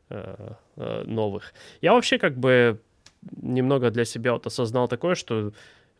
э, 0.09 0.53
э, 0.75 1.03
новых. 1.05 1.53
Я 1.81 1.93
вообще 1.93 2.17
как 2.19 2.37
бы 2.37 2.81
немного 3.41 3.91
для 3.91 4.05
себя 4.05 4.33
вот 4.33 4.47
осознал 4.47 4.87
такое, 4.87 5.15
что 5.15 5.51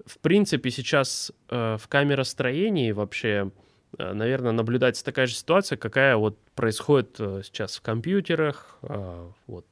в 0.06 0.18
принципе 0.20 0.70
сейчас 0.72 1.32
э, 1.50 1.78
в 1.80 1.88
камеростроении 1.88 2.92
вообще 2.92 3.52
э, 3.98 4.14
наверное, 4.14 4.52
наблюдается 4.52 5.06
такая 5.06 5.28
же 5.28 5.36
ситуация, 5.36 5.78
какая 5.78 6.16
вот 6.18 6.38
происходит 6.56 7.16
э, 7.20 7.42
сейчас 7.44 7.78
в 7.78 7.82
компьютерах, 7.82 8.78
э, 8.82 9.30
вот 9.48 9.66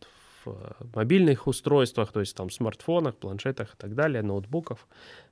в 0.46 0.50
э, 0.52 0.74
мобильных 0.96 1.48
устройствах, 1.48 2.12
то 2.12 2.20
есть 2.20 2.36
там 2.36 2.50
смартфонах, 2.50 3.16
планшетах 3.16 3.74
и 3.74 3.78
так 3.78 3.96
далее, 3.96 4.22
ноутбуков. 4.22 4.88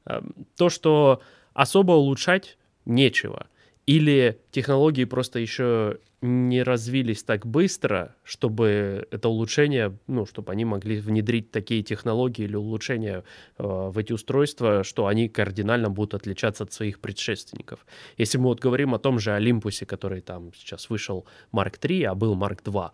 Э, 0.05 0.21
То, 0.55 0.69
что 0.69 1.21
особо 1.53 1.93
улучшать 1.93 2.57
нечего. 2.85 3.47
Или 3.89 4.39
технологии 4.51 5.05
просто 5.05 5.39
еще 5.39 5.97
не 6.21 6.61
развились 6.61 7.23
так 7.23 7.47
быстро, 7.47 8.15
чтобы 8.23 9.07
это 9.09 9.29
улучшение, 9.29 9.97
ну, 10.05 10.27
чтобы 10.27 10.51
они 10.51 10.63
могли 10.63 10.99
внедрить 10.99 11.49
такие 11.49 11.81
технологии 11.81 12.43
или 12.43 12.55
улучшения 12.55 13.23
э, 13.57 13.63
в 13.63 13.97
эти 13.97 14.13
устройства, 14.13 14.83
что 14.83 15.07
они 15.07 15.27
кардинально 15.27 15.89
будут 15.89 16.13
отличаться 16.13 16.65
от 16.65 16.71
своих 16.71 16.99
предшественников. 16.99 17.83
Если 18.15 18.37
мы 18.37 18.43
вот 18.43 18.59
говорим 18.59 18.93
о 18.93 18.99
том 18.99 19.17
же 19.17 19.33
Олимпусе, 19.33 19.87
который 19.87 20.21
там 20.21 20.53
сейчас 20.53 20.91
вышел 20.91 21.25
Mark 21.51 21.79
3, 21.79 22.03
а 22.03 22.13
был 22.13 22.35
Mark 22.35 22.59
2, 22.63 22.91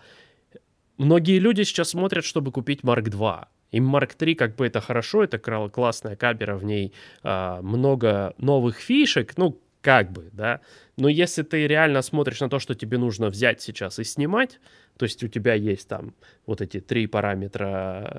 многие 0.97 1.39
люди 1.39 1.63
сейчас 1.63 1.89
смотрят, 1.89 2.23
чтобы 2.23 2.53
купить 2.53 2.83
Mark 2.83 3.09
2. 3.09 3.49
Им 3.71 3.93
Mark 3.93 4.11
3 4.17 4.35
как 4.35 4.55
бы 4.55 4.65
это 4.65 4.79
хорошо, 4.79 5.25
это 5.25 5.39
классная 5.39 6.15
камера, 6.15 6.55
в 6.55 6.63
ней 6.63 6.93
а, 7.21 7.61
много 7.61 8.33
новых 8.37 8.77
фишек, 8.77 9.33
ну, 9.35 9.59
как 9.85 10.11
бы, 10.11 10.29
да. 10.33 10.61
Но 10.97 11.07
если 11.07 11.43
ты 11.43 11.67
реально 11.67 12.01
смотришь 12.01 12.39
на 12.39 12.49
то, 12.49 12.57
что 12.57 12.73
тебе 12.73 12.97
нужно 12.97 13.29
взять 13.29 13.61
сейчас 13.61 13.99
и 13.99 14.03
снимать, 14.03 14.59
то 14.97 15.05
есть 15.05 15.23
у 15.23 15.27
тебя 15.27 15.53
есть 15.53 15.87
там 15.87 16.15
вот 16.47 16.59
эти 16.59 16.79
три 16.79 17.05
параметра 17.05 18.09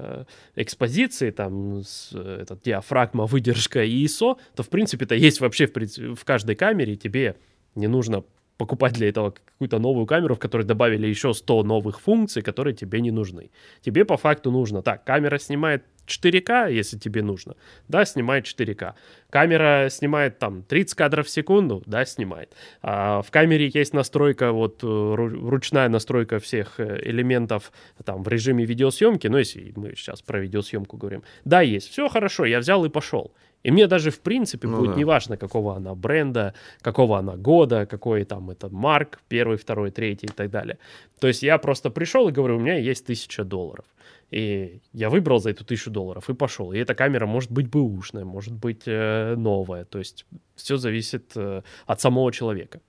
э, 0.55 0.63
экспозиции, 0.63 1.33
там 1.33 1.83
с, 1.83 2.13
э, 2.15 2.39
этот 2.43 2.63
диафрагма, 2.63 3.27
выдержка 3.27 3.83
и 3.83 4.05
ISO, 4.05 4.39
то 4.55 4.63
в 4.63 4.69
принципе-то 4.69 5.17
есть 5.17 5.41
вообще 5.41 5.67
в, 5.67 5.73
принципе, 5.73 6.15
в 6.15 6.25
каждой 6.25 6.55
камере, 6.55 6.95
тебе 6.95 7.35
не 7.75 7.89
нужно 7.89 8.23
покупать 8.57 8.95
для 8.95 9.09
этого 9.09 9.31
какую-то 9.31 9.79
новую 9.79 10.07
камеру, 10.07 10.35
в 10.35 10.38
которой 10.38 10.62
добавили 10.62 11.07
еще 11.07 11.35
100 11.35 11.62
новых 11.64 12.01
функций, 12.01 12.42
которые 12.42 12.75
тебе 12.75 13.01
не 13.01 13.11
нужны. 13.11 13.51
Тебе 13.81 14.05
по 14.05 14.16
факту 14.16 14.51
нужно, 14.51 14.83
так, 14.83 15.05
камера 15.05 15.38
снимает 15.38 15.85
4К, 16.07 16.73
если 16.73 16.99
тебе 16.99 17.23
нужно, 17.23 17.57
да, 17.88 18.05
снимает 18.05 18.45
4К. 18.47 18.95
Камера 19.31 19.88
снимает 19.90 20.38
там 20.38 20.62
30 20.62 20.95
кадров 20.95 21.27
в 21.27 21.31
секунду, 21.31 21.83
да, 21.87 22.05
снимает. 22.05 22.55
А 22.83 23.23
в 23.23 23.31
камере 23.31 23.71
есть 23.73 23.92
настройка, 23.92 24.53
вот 24.53 24.83
э, 24.83 24.87
ру- 24.87 25.49
ручная 25.49 25.88
настройка 25.88 26.38
всех 26.38 26.79
э, 26.79 27.01
элементов 27.03 27.73
там 28.05 28.23
в 28.23 28.29
режиме 28.29 28.64
видеосъемки, 28.64 29.27
ну, 29.27 29.38
если 29.38 29.73
мы 29.77 29.95
сейчас 29.97 30.23
про 30.23 30.38
видеосъемку 30.38 30.97
говорим. 30.97 31.23
Да, 31.45 31.61
есть, 31.61 31.90
все 31.90 32.09
хорошо, 32.09 32.45
я 32.45 32.61
взял 32.61 32.85
и 32.85 32.88
пошел. 32.88 33.33
И 33.67 33.73
мне 33.73 33.89
даже, 33.89 34.11
в 34.11 34.21
принципе, 34.21 34.69
Ну 34.69 34.79
будет 34.79 34.93
да. 34.93 35.01
неважно, 35.01 35.37
какого 35.37 35.75
она 35.75 35.93
бренда, 35.97 36.55
какого 36.83 37.19
она 37.19 37.37
года, 37.37 37.85
какой 37.85 38.25
там 38.25 38.51
это 38.51 38.69
марк, 38.69 39.19
первый, 39.29 39.57
второй, 39.57 39.91
третий 39.91 40.27
и 40.27 40.33
так 40.33 40.51
далее. 40.51 40.79
То 41.19 41.27
есть 41.27 41.43
я 41.43 41.59
просто 41.59 41.91
пришел 41.91 42.29
и 42.29 42.33
говорю, 42.33 42.59
у 42.59 42.61
меня 42.61 42.79
есть 42.79 43.07
тысяча 43.07 43.43
долларов. 43.43 43.85
И 44.31 44.81
я 44.93 45.11
выбрал 45.11 45.41
за 45.41 45.51
эту 45.51 45.65
тысячу 45.65 45.91
долларов 45.91 46.31
и 46.31 46.35
пошел. 46.35 46.73
И 46.73 46.79
эта 46.79 46.95
камера 46.95 47.27
может 47.27 47.51
быть 47.51 47.69
бэушная, 47.69 48.25
может 48.25 48.53
быть 48.53 48.83
э, 48.87 49.35
новая. 49.37 49.85
То 49.85 49.99
есть 49.99 50.27
все 50.55 50.77
зависит 50.77 51.33
э, 51.35 51.63
от 51.87 52.01
самого 52.01 52.31
человека. 52.31 52.81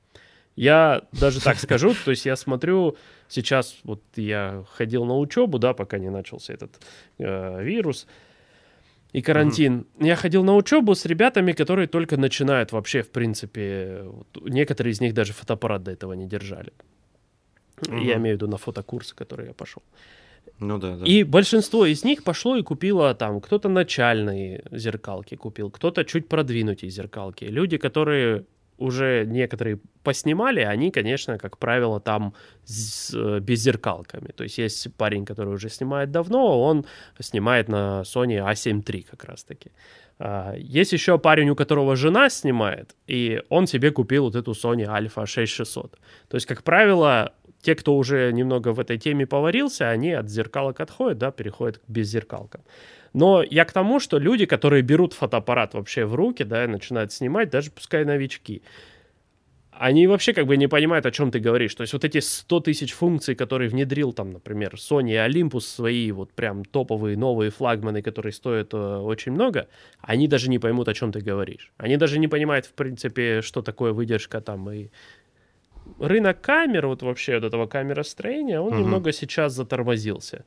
Я 0.56 1.02
даже 1.12 1.42
так 1.42 1.58
скажу, 1.58 1.96
то 2.06 2.12
есть 2.12 2.26
я 2.28 2.36
смотрю 2.36 2.98
сейчас, 3.28 3.78
вот 3.84 4.04
я 4.16 4.64
ходил 4.78 5.06
на 5.06 5.18
учебу, 5.18 5.58
да, 5.58 5.74
пока 5.74 5.98
не 5.98 6.12
начался 6.12 6.54
этот 6.54 6.80
э, 7.18 7.64
вирус 7.64 8.06
и 9.14 9.22
карантин. 9.22 9.86
Я 10.00 10.16
ходил 10.16 10.44
на 10.44 10.56
учебу 10.56 10.94
с 10.94 11.06
ребятами, 11.06 11.54
которые 11.54 11.88
только 11.88 12.18
начинают 12.18 12.72
вообще, 12.72 13.02
в 13.02 13.10
принципе, 13.10 14.02
вот 14.04 14.28
некоторые 14.50 14.92
из 14.92 15.02
них 15.02 15.14
даже 15.14 15.34
фотоаппарат 15.34 15.84
до 15.84 15.92
этого 15.92 16.14
не 16.14 16.28
держали. 16.28 16.72
Мгм. 17.88 18.00
Я 18.00 18.16
имею 18.16 18.38
в 18.38 18.42
виду 18.42 18.48
на 18.48 18.58
фотокурсы, 18.58 19.16
которые 19.16 19.48
я 19.48 19.54
пошел. 19.54 19.84
Ну 20.60 20.78
да, 20.80 20.98
да. 20.98 21.06
И 21.06 21.24
большинство 21.24 21.86
из 21.86 22.04
них 22.04 22.24
пошло 22.24 22.56
и 22.56 22.64
купило 22.64 23.14
там, 23.14 23.42
кто-то 23.42 23.70
начальные 23.70 24.64
зеркалки 24.72 25.36
купил, 25.36 25.70
кто-то 25.70 26.04
чуть 26.04 26.28
продвинутые 26.28 26.90
зеркалки. 26.90 27.46
Люди, 27.46 27.78
которые 27.78 28.46
уже 28.78 29.26
некоторые 29.26 29.80
поснимали, 30.04 30.62
они, 30.62 30.92
конечно, 30.92 31.38
как 31.38 31.58
правило, 31.58 32.00
там 32.00 32.34
с 32.64 33.14
э, 33.14 33.40
беззеркалками. 33.40 34.32
То 34.36 34.44
есть 34.44 34.58
есть 34.58 34.96
парень, 34.96 35.26
который 35.26 35.54
уже 35.54 35.70
снимает 35.70 36.12
давно, 36.12 36.62
он 36.62 36.86
снимает 37.20 37.70
на 37.70 38.04
Sony 38.04 38.40
A7 38.40 38.84
III 38.84 39.06
как 39.10 39.26
раз-таки. 39.26 39.72
А, 40.20 40.56
Есть 40.58 40.94
еще 40.94 41.18
парень, 41.18 41.50
у 41.50 41.56
которого 41.56 41.96
жена 41.96 42.30
снимает, 42.30 42.96
и 43.08 43.42
он 43.50 43.68
себе 43.68 43.92
купил 43.92 44.24
вот 44.24 44.36
эту 44.36 44.52
Sony 44.52 44.86
Alpha 44.86 45.26
6600. 45.26 46.00
То 46.28 46.36
есть, 46.36 46.46
как 46.46 46.64
правило, 46.64 47.34
те, 47.62 47.76
кто 47.76 47.98
уже 47.98 48.32
немного 48.32 48.74
в 48.74 48.80
этой 48.80 48.98
теме 48.98 49.26
поварился, 49.26 49.90
они 49.90 50.12
от 50.12 50.30
зеркалок 50.30 50.80
отходят, 50.80 51.18
да, 51.18 51.32
переходят 51.32 51.80
к 51.80 51.82
беззеркалкам. 51.88 52.62
Но 53.14 53.44
я 53.44 53.66
к 53.66 53.72
тому, 53.72 54.00
что 54.00 54.18
люди, 54.20 54.46
которые 54.46 54.82
берут 54.82 55.14
фотоаппарат 55.14 55.74
вообще 55.74 56.06
в 56.06 56.16
руки, 56.16 56.44
да, 56.44 56.66
и 56.66 56.68
начинают 56.68 57.12
снимать, 57.12 57.50
даже 57.50 57.72
пускай 57.72 58.06
новички, 58.06 58.62
они 59.80 60.08
вообще 60.08 60.34
как 60.34 60.48
бы 60.48 60.58
не 60.58 60.68
понимают, 60.68 61.06
о 61.06 61.12
чем 61.12 61.30
ты 61.30 61.40
говоришь. 61.40 61.76
То 61.76 61.82
есть 61.82 61.94
вот 61.94 62.04
эти 62.04 62.20
100 62.20 62.60
тысяч 62.62 62.94
функций, 62.94 63.36
которые 63.36 63.70
внедрил 63.70 64.12
там, 64.12 64.32
например, 64.32 64.74
Sony 64.76 65.12
и 65.12 65.16
Olympus, 65.16 65.62
свои 65.62 66.12
вот 66.12 66.32
прям 66.34 66.66
топовые 66.66 67.16
новые 67.16 67.52
флагманы, 67.52 68.02
которые 68.02 68.34
стоят 68.34 68.74
э, 68.74 68.78
очень 68.78 69.34
много, 69.34 69.68
они 70.02 70.28
даже 70.28 70.50
не 70.50 70.58
поймут, 70.58 70.88
о 70.88 70.94
чем 70.94 71.12
ты 71.12 71.22
говоришь. 71.22 71.72
Они 71.78 71.98
даже 71.98 72.18
не 72.18 72.28
понимают, 72.28 72.66
в 72.66 72.74
принципе, 72.74 73.42
что 73.42 73.62
такое 73.62 73.94
выдержка 73.94 74.42
там 74.42 74.70
и 74.72 74.90
рынок 76.00 76.42
камер, 76.42 76.88
вот 76.88 77.04
вообще 77.04 77.36
вот 77.36 77.44
этого 77.44 77.68
камеростроения, 77.68 78.60
он 78.60 78.74
Мгм. 78.74 78.80
немного 78.80 79.12
сейчас 79.12 79.54
затормозился. 79.54 80.44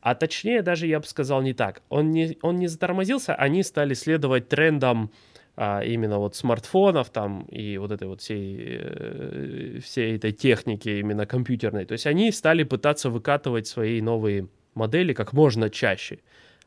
А 0.00 0.14
точнее, 0.14 0.62
даже 0.62 0.86
я 0.86 1.00
бы 1.00 1.06
сказал 1.06 1.42
не 1.42 1.52
так. 1.52 1.82
Он 1.88 2.10
не, 2.10 2.38
он 2.42 2.56
не 2.56 2.68
затормозился, 2.68 3.34
они 3.34 3.62
стали 3.62 3.94
следовать 3.94 4.48
трендам 4.48 5.10
а, 5.56 5.80
именно 5.80 6.18
вот 6.18 6.36
смартфонов 6.36 7.10
там 7.10 7.42
и 7.44 7.78
вот 7.78 7.90
этой 7.90 8.06
вот 8.06 8.20
всей, 8.20 8.56
э, 8.60 9.80
всей 9.82 10.16
этой 10.16 10.32
техники 10.32 10.90
именно 10.90 11.24
компьютерной. 11.26 11.86
То 11.86 11.92
есть 11.92 12.06
они 12.06 12.30
стали 12.30 12.62
пытаться 12.62 13.08
выкатывать 13.08 13.66
свои 13.66 14.00
новые 14.02 14.48
модели 14.74 15.14
как 15.14 15.32
можно 15.32 15.70
чаще. 15.70 16.18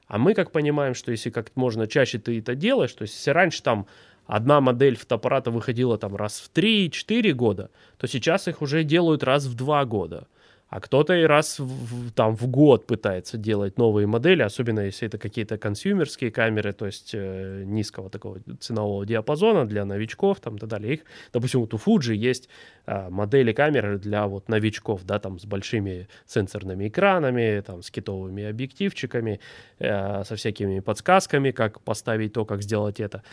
А 0.07 0.17
мы 0.17 0.33
как 0.33 0.51
понимаем, 0.51 0.95
что 0.95 1.11
если 1.11 1.29
как 1.29 1.55
можно 1.55 1.85
чаще 1.85 2.17
ты 2.17 2.39
это 2.39 2.55
делаешь, 2.55 2.93
то 2.93 3.03
есть 3.03 3.13
если 3.13 3.29
раньше 3.29 3.61
там 3.61 3.85
одна 4.25 4.59
модель 4.59 4.95
фотоаппарата 4.95 5.51
выходила 5.51 5.99
там 5.99 6.15
раз 6.15 6.39
в 6.39 6.51
3-4 6.51 7.31
года, 7.33 7.69
то 7.97 8.07
сейчас 8.07 8.47
их 8.47 8.63
уже 8.63 8.83
делают 8.83 9.23
раз 9.23 9.45
в 9.45 9.55
2 9.55 9.85
года. 9.85 10.27
А 10.69 10.79
кто-то 10.79 11.15
и 11.15 11.23
раз 11.23 11.57
в, 11.57 12.11
там 12.11 12.35
в 12.35 12.45
год 12.45 12.85
пытается 12.85 13.37
делать 13.37 13.79
новые 13.79 14.05
модели, 14.05 14.43
особенно 14.43 14.81
если 14.81 15.07
это 15.07 15.17
какие-то 15.17 15.57
консюмерские 15.57 16.29
камеры, 16.29 16.73
то 16.73 16.85
есть 16.85 17.11
э, 17.13 17.63
низкого 17.65 18.11
такого 18.11 18.39
ценового 18.59 19.03
диапазона 19.03 19.65
для 19.65 19.83
новичков 19.83 20.39
там 20.39 20.57
и 20.57 20.59
так 20.59 20.69
далее. 20.69 20.93
Их, 20.93 20.99
допустим, 21.33 21.61
вот 21.61 21.73
у 21.73 21.77
Fuji 21.77 22.13
есть 22.13 22.49
э, 22.85 23.09
модели 23.09 23.51
камеры 23.51 23.97
для 23.97 24.27
вот 24.27 24.47
новичков, 24.47 25.03
да, 25.05 25.17
там 25.17 25.39
с 25.39 25.45
большими 25.45 26.07
сенсорными 26.27 26.87
экранами, 26.87 27.61
там 27.65 27.81
с 27.81 27.89
китовыми 27.89 28.43
объективчиками, 28.43 29.39
э, 29.79 30.23
со 30.23 30.35
всякими 30.35 30.81
подсказками, 30.81 31.49
как 31.49 31.81
поставить 31.81 32.33
то, 32.33 32.45
как 32.45 32.61
сделать 32.61 32.99
это. 32.99 33.23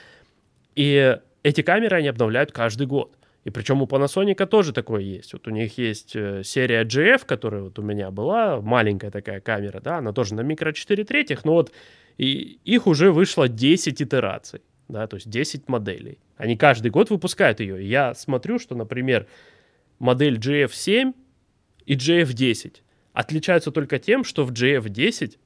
И 0.74 1.18
эти 1.42 1.60
камеры 1.60 1.98
они 1.98 2.08
обновляют 2.08 2.52
каждый 2.52 2.86
год. 2.86 3.14
И 3.46 3.50
причем 3.50 3.80
у 3.80 3.86
Panasonic 3.86 4.44
тоже 4.46 4.72
такое 4.72 5.02
есть. 5.02 5.32
Вот 5.32 5.46
у 5.46 5.52
них 5.52 5.78
есть 5.78 6.16
э, 6.16 6.42
серия 6.42 6.82
GF, 6.82 7.24
которая 7.24 7.62
вот 7.62 7.78
у 7.78 7.82
меня 7.82 8.10
была, 8.10 8.60
маленькая 8.60 9.12
такая 9.12 9.40
камера, 9.40 9.80
да, 9.80 9.98
она 9.98 10.12
тоже 10.12 10.34
на 10.34 10.40
микро 10.40 10.72
4 10.72 11.04
третьих, 11.04 11.44
но 11.44 11.52
вот 11.52 11.70
и 12.18 12.58
их 12.64 12.88
уже 12.88 13.12
вышло 13.12 13.48
10 13.48 14.02
итераций, 14.02 14.62
да, 14.88 15.06
то 15.06 15.14
есть 15.14 15.30
10 15.30 15.68
моделей. 15.68 16.18
Они 16.36 16.56
каждый 16.56 16.90
год 16.90 17.10
выпускают 17.10 17.60
ее. 17.60 17.88
Я 17.88 18.14
смотрю, 18.14 18.58
что, 18.58 18.74
например, 18.74 19.28
модель 20.00 20.38
GF7 20.38 21.14
и 21.84 21.94
GF10 21.94 22.78
отличаются 23.12 23.70
только 23.70 24.00
тем, 24.00 24.24
что 24.24 24.44
в 24.44 24.50
GF10 24.50 25.36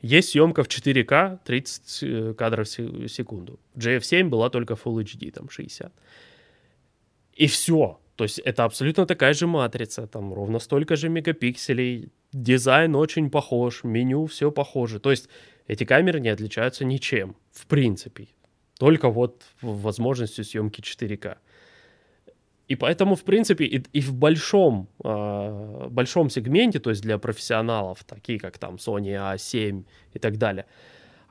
есть 0.00 0.30
съемка 0.30 0.62
в 0.62 0.68
4К 0.68 1.40
30 1.44 1.98
э, 2.04 2.34
кадров 2.38 2.66
в 2.68 3.08
секунду. 3.08 3.60
В 3.74 3.80
GF7 3.80 4.30
была 4.30 4.48
только 4.48 4.78
Full 4.82 5.04
HD, 5.04 5.30
там 5.30 5.50
60. 5.50 5.92
И 7.34 7.46
все. 7.46 7.98
То 8.16 8.24
есть 8.24 8.38
это 8.38 8.64
абсолютно 8.64 9.06
такая 9.06 9.32
же 9.32 9.46
матрица, 9.46 10.06
там 10.06 10.34
ровно 10.34 10.58
столько 10.58 10.96
же 10.96 11.08
мегапикселей, 11.08 12.10
дизайн 12.32 12.94
очень 12.94 13.30
похож, 13.30 13.84
меню 13.84 14.26
все 14.26 14.50
похоже. 14.50 15.00
То 15.00 15.10
есть 15.10 15.28
эти 15.66 15.84
камеры 15.84 16.20
не 16.20 16.28
отличаются 16.28 16.84
ничем, 16.84 17.34
в 17.52 17.66
принципе. 17.66 18.28
Только 18.78 19.08
вот 19.08 19.42
возможностью 19.62 20.44
съемки 20.44 20.80
4К. 20.80 21.36
И 22.68 22.76
поэтому, 22.76 23.14
в 23.14 23.22
принципе, 23.22 23.64
и, 23.64 23.82
и 23.92 24.00
в 24.00 24.14
большом, 24.14 24.88
э, 25.04 25.88
большом 25.90 26.30
сегменте, 26.30 26.78
то 26.78 26.90
есть 26.90 27.02
для 27.02 27.18
профессионалов, 27.18 28.04
такие 28.04 28.38
как 28.38 28.58
там 28.58 28.76
Sony 28.76 29.34
A7 29.34 29.84
и 30.14 30.18
так 30.18 30.36
далее, 30.38 30.64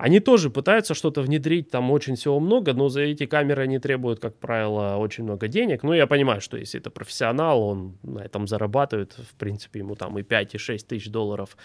они 0.02 0.20
тоже 0.20 0.50
пытаются 0.50 0.96
что-то 0.96 1.22
внедрить, 1.22 1.70
там 1.70 1.92
очень 1.92 2.16
всего 2.16 2.40
много, 2.40 2.74
но 2.74 2.90
за 2.90 3.02
эти 3.02 3.28
камеры 3.28 3.62
они 3.62 3.78
требуют, 3.78 4.20
как 4.20 4.36
правило, 4.36 4.98
очень 4.98 5.24
много 5.24 5.48
денег. 5.48 5.84
Ну, 5.84 5.94
я 5.94 6.08
понимаю, 6.08 6.42
что 6.42 6.58
если 6.58 6.80
это 6.80 6.90
профессионал, 6.90 7.62
он 7.62 7.98
на 8.02 8.20
этом 8.20 8.48
зарабатывает, 8.48 9.14
в 9.14 9.36
принципе, 9.36 9.80
ему 9.80 9.96
там 9.96 10.18
и 10.18 10.24
5, 10.24 10.56
и 10.56 10.58
6 10.58 10.88
тысяч 10.88 11.12
долларов 11.12 11.56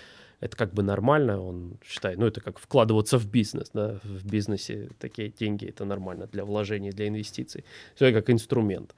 это 0.40 0.54
как 0.54 0.74
бы 0.74 0.82
нормально, 0.82 1.40
он 1.40 1.78
считает, 1.82 2.18
ну, 2.18 2.26
это 2.26 2.42
как 2.42 2.58
вкладываться 2.58 3.18
в 3.18 3.26
бизнес, 3.26 3.70
да, 3.72 4.00
в 4.04 4.26
бизнесе 4.30 4.90
такие 4.98 5.30
деньги, 5.30 5.64
это 5.64 5.86
нормально 5.86 6.26
для 6.26 6.44
вложений, 6.44 6.90
для 6.90 7.08
инвестиций. 7.08 7.64
Все 7.94 8.12
как 8.12 8.28
инструмент. 8.28 8.94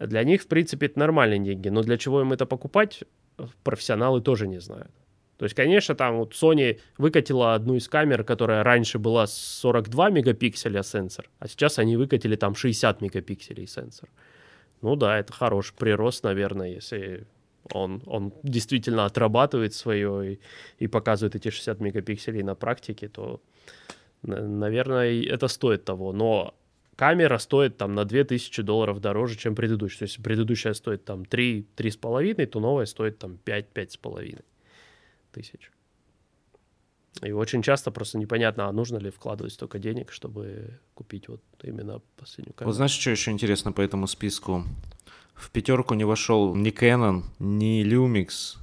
Для 0.00 0.24
них, 0.24 0.42
в 0.42 0.48
принципе, 0.48 0.86
это 0.86 0.98
нормальные 0.98 1.38
деньги, 1.38 1.68
но 1.68 1.82
для 1.82 1.96
чего 1.96 2.22
им 2.22 2.32
это 2.32 2.44
покупать, 2.44 3.04
профессионалы 3.62 4.20
тоже 4.20 4.48
не 4.48 4.60
знают. 4.60 4.90
То 5.38 5.44
есть, 5.44 5.54
конечно, 5.54 5.94
там 5.94 6.18
вот 6.18 6.32
Sony 6.32 6.80
выкатила 6.98 7.54
одну 7.54 7.76
из 7.76 7.88
камер, 7.88 8.24
которая 8.24 8.64
раньше 8.64 8.98
была 8.98 9.28
42 9.28 10.10
мегапикселя 10.10 10.82
сенсор, 10.82 11.30
а 11.38 11.46
сейчас 11.46 11.78
они 11.78 11.96
выкатили 11.96 12.34
там 12.34 12.56
60 12.56 13.00
мегапикселей 13.00 13.68
сенсор. 13.68 14.08
Ну 14.82 14.96
да, 14.96 15.18
это 15.18 15.32
хороший 15.32 15.74
прирост, 15.76 16.24
наверное, 16.24 16.70
если 16.70 17.26
он, 17.72 18.02
он 18.06 18.32
действительно 18.42 19.04
отрабатывает 19.04 19.74
свое 19.74 20.32
и, 20.32 20.40
и 20.80 20.88
показывает 20.88 21.36
эти 21.36 21.50
60 21.50 21.80
мегапикселей 21.80 22.42
на 22.42 22.56
практике, 22.56 23.08
то, 23.08 23.40
наверное, 24.22 25.22
это 25.22 25.46
стоит 25.46 25.84
того. 25.84 26.12
Но 26.12 26.54
камера 26.96 27.38
стоит 27.38 27.76
там 27.76 27.94
на 27.94 28.04
2000 28.04 28.62
долларов 28.62 29.00
дороже, 29.00 29.36
чем 29.36 29.54
предыдущая. 29.54 30.00
То 30.00 30.04
есть 30.04 30.22
предыдущая 30.22 30.72
стоит 30.72 31.04
там 31.04 31.24
3, 31.24 31.66
3,5, 31.76 32.46
то 32.46 32.58
новая 32.58 32.86
стоит 32.86 33.18
там 33.18 33.36
5, 33.38 33.66
5,5 33.72 34.40
тысяч. 35.32 35.70
И 37.22 37.32
очень 37.32 37.62
часто 37.62 37.90
просто 37.90 38.18
непонятно, 38.18 38.68
а 38.68 38.72
нужно 38.72 38.98
ли 38.98 39.10
вкладывать 39.10 39.52
столько 39.52 39.78
денег, 39.78 40.12
чтобы 40.12 40.78
купить 40.94 41.28
вот 41.28 41.40
именно 41.62 42.00
последнюю 42.16 42.54
камеру. 42.54 42.70
Вот 42.70 42.76
знаешь, 42.76 42.92
что 42.92 43.10
еще 43.10 43.32
интересно 43.32 43.72
по 43.72 43.80
этому 43.80 44.06
списку? 44.06 44.64
В 45.34 45.50
пятерку 45.50 45.94
не 45.94 46.04
вошел 46.04 46.54
ни 46.54 46.70
Canon, 46.70 47.24
ни 47.38 47.84
Lumix. 47.84 48.58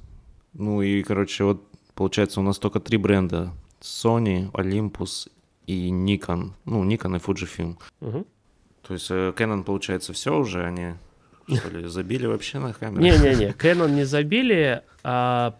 Ну 0.54 0.80
и, 0.82 1.02
короче, 1.02 1.44
вот 1.44 1.62
получается 1.94 2.40
у 2.40 2.42
нас 2.42 2.58
только 2.58 2.80
три 2.80 2.96
бренда. 2.96 3.52
Sony, 3.80 4.50
Olympus 4.52 5.30
и 5.66 5.90
Nikon. 5.90 6.52
Ну, 6.64 6.84
Nikon 6.84 7.16
и 7.16 7.20
Fujifilm. 7.20 7.76
Угу. 8.00 8.26
То 8.82 8.94
есть 8.94 9.10
э, 9.10 9.32
Canon, 9.36 9.64
получается, 9.64 10.12
все 10.12 10.36
уже, 10.38 10.64
они 10.64 10.94
что 11.48 11.70
ли, 11.70 11.86
забили 11.86 12.26
вообще 12.26 12.58
на 12.58 12.72
камеру? 12.72 13.02
Не-не-не, 13.02 13.50
Canon 13.50 13.90
не 13.90 14.04
забили, 14.04 14.82
а 15.02 15.56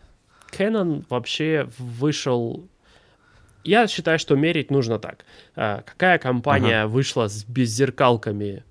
Canon 0.53 1.05
вообще 1.09 1.69
вышел... 1.79 2.69
Я 3.65 3.89
считаю, 3.89 4.19
что 4.19 4.37
мерить 4.37 4.71
нужно 4.71 4.99
так. 4.99 5.25
А, 5.57 5.83
какая 5.83 6.19
компания 6.19 6.83
ага. 6.83 6.89
вышла 6.89 7.29
с 7.29 7.45
беззеркалками 7.45 8.65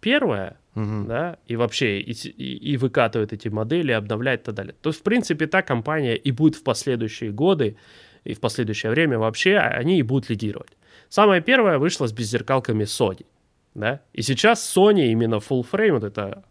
первая, 0.00 0.56
угу. 0.74 1.04
да, 1.06 1.38
и 1.46 1.56
вообще 1.56 2.00
и, 2.00 2.12
и, 2.12 2.72
и 2.72 2.76
выкатывает 2.76 3.32
эти 3.32 3.48
модели, 3.48 3.92
обновляет 3.92 4.42
и 4.42 4.44
так 4.44 4.54
далее, 4.54 4.74
то, 4.80 4.92
в 4.92 5.02
принципе, 5.02 5.46
та 5.46 5.62
компания 5.62 6.16
и 6.16 6.30
будет 6.30 6.56
в 6.56 6.62
последующие 6.62 7.30
годы, 7.30 7.76
и 8.24 8.34
в 8.34 8.40
последующее 8.40 8.90
время 8.90 9.18
вообще 9.18 9.58
они 9.58 9.98
и 9.98 10.02
будут 10.02 10.30
лидировать. 10.30 10.72
Самая 11.08 11.40
первая 11.40 11.78
вышла 11.78 12.06
с 12.06 12.12
беззеркалками 12.12 12.84
Sony, 12.84 13.26
да, 13.74 14.00
и 14.12 14.22
сейчас 14.22 14.76
Sony 14.76 15.08
именно 15.08 15.36
full 15.36 15.66
frame, 15.70 15.92
вот 15.92 16.04
это, 16.04 16.44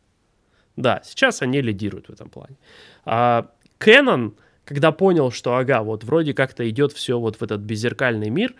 да, 0.76 1.02
сейчас 1.04 1.42
они 1.42 1.62
лидируют 1.62 2.08
в 2.08 2.14
этом 2.14 2.30
плане. 2.30 2.58
А 3.06 3.50
Canon 3.80 4.34
когда 4.68 4.92
понял, 4.92 5.32
что 5.32 5.56
ага, 5.56 5.82
вот 5.82 6.04
вроде 6.04 6.34
как-то 6.34 6.70
идет 6.70 6.92
все 6.92 7.18
вот 7.18 7.38
в 7.38 7.44
этот 7.44 7.62
беззеркальный 7.62 8.30
мир, 8.30 8.54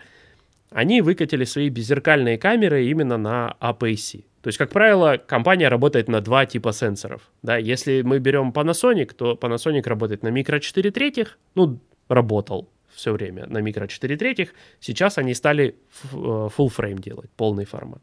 они 0.70 1.02
выкатили 1.02 1.44
свои 1.44 1.68
беззеркальные 1.68 2.38
камеры 2.38 2.86
именно 2.86 3.18
на 3.18 3.56
APS-C. 3.60 4.20
То 4.40 4.48
есть, 4.48 4.56
как 4.56 4.70
правило, 4.70 5.18
компания 5.18 5.68
работает 5.68 6.08
на 6.08 6.22
два 6.22 6.46
типа 6.46 6.72
сенсоров. 6.72 7.30
Да? 7.42 7.58
Если 7.58 8.00
мы 8.00 8.20
берем 8.20 8.52
Panasonic, 8.52 9.12
то 9.14 9.38
Panasonic 9.38 9.86
работает 9.86 10.22
на 10.22 10.28
микро 10.28 10.60
4 10.60 10.90
третьих, 10.90 11.38
ну, 11.54 11.78
работал 12.08 12.70
все 12.94 13.12
время 13.12 13.46
на 13.46 13.58
микро 13.58 13.86
4 13.86 14.16
третьих. 14.16 14.54
Сейчас 14.80 15.18
они 15.18 15.34
стали 15.34 15.76
э, 16.04 16.16
full 16.16 16.72
frame 16.74 17.02
делать, 17.02 17.28
полный 17.36 17.66
формат. 17.66 18.02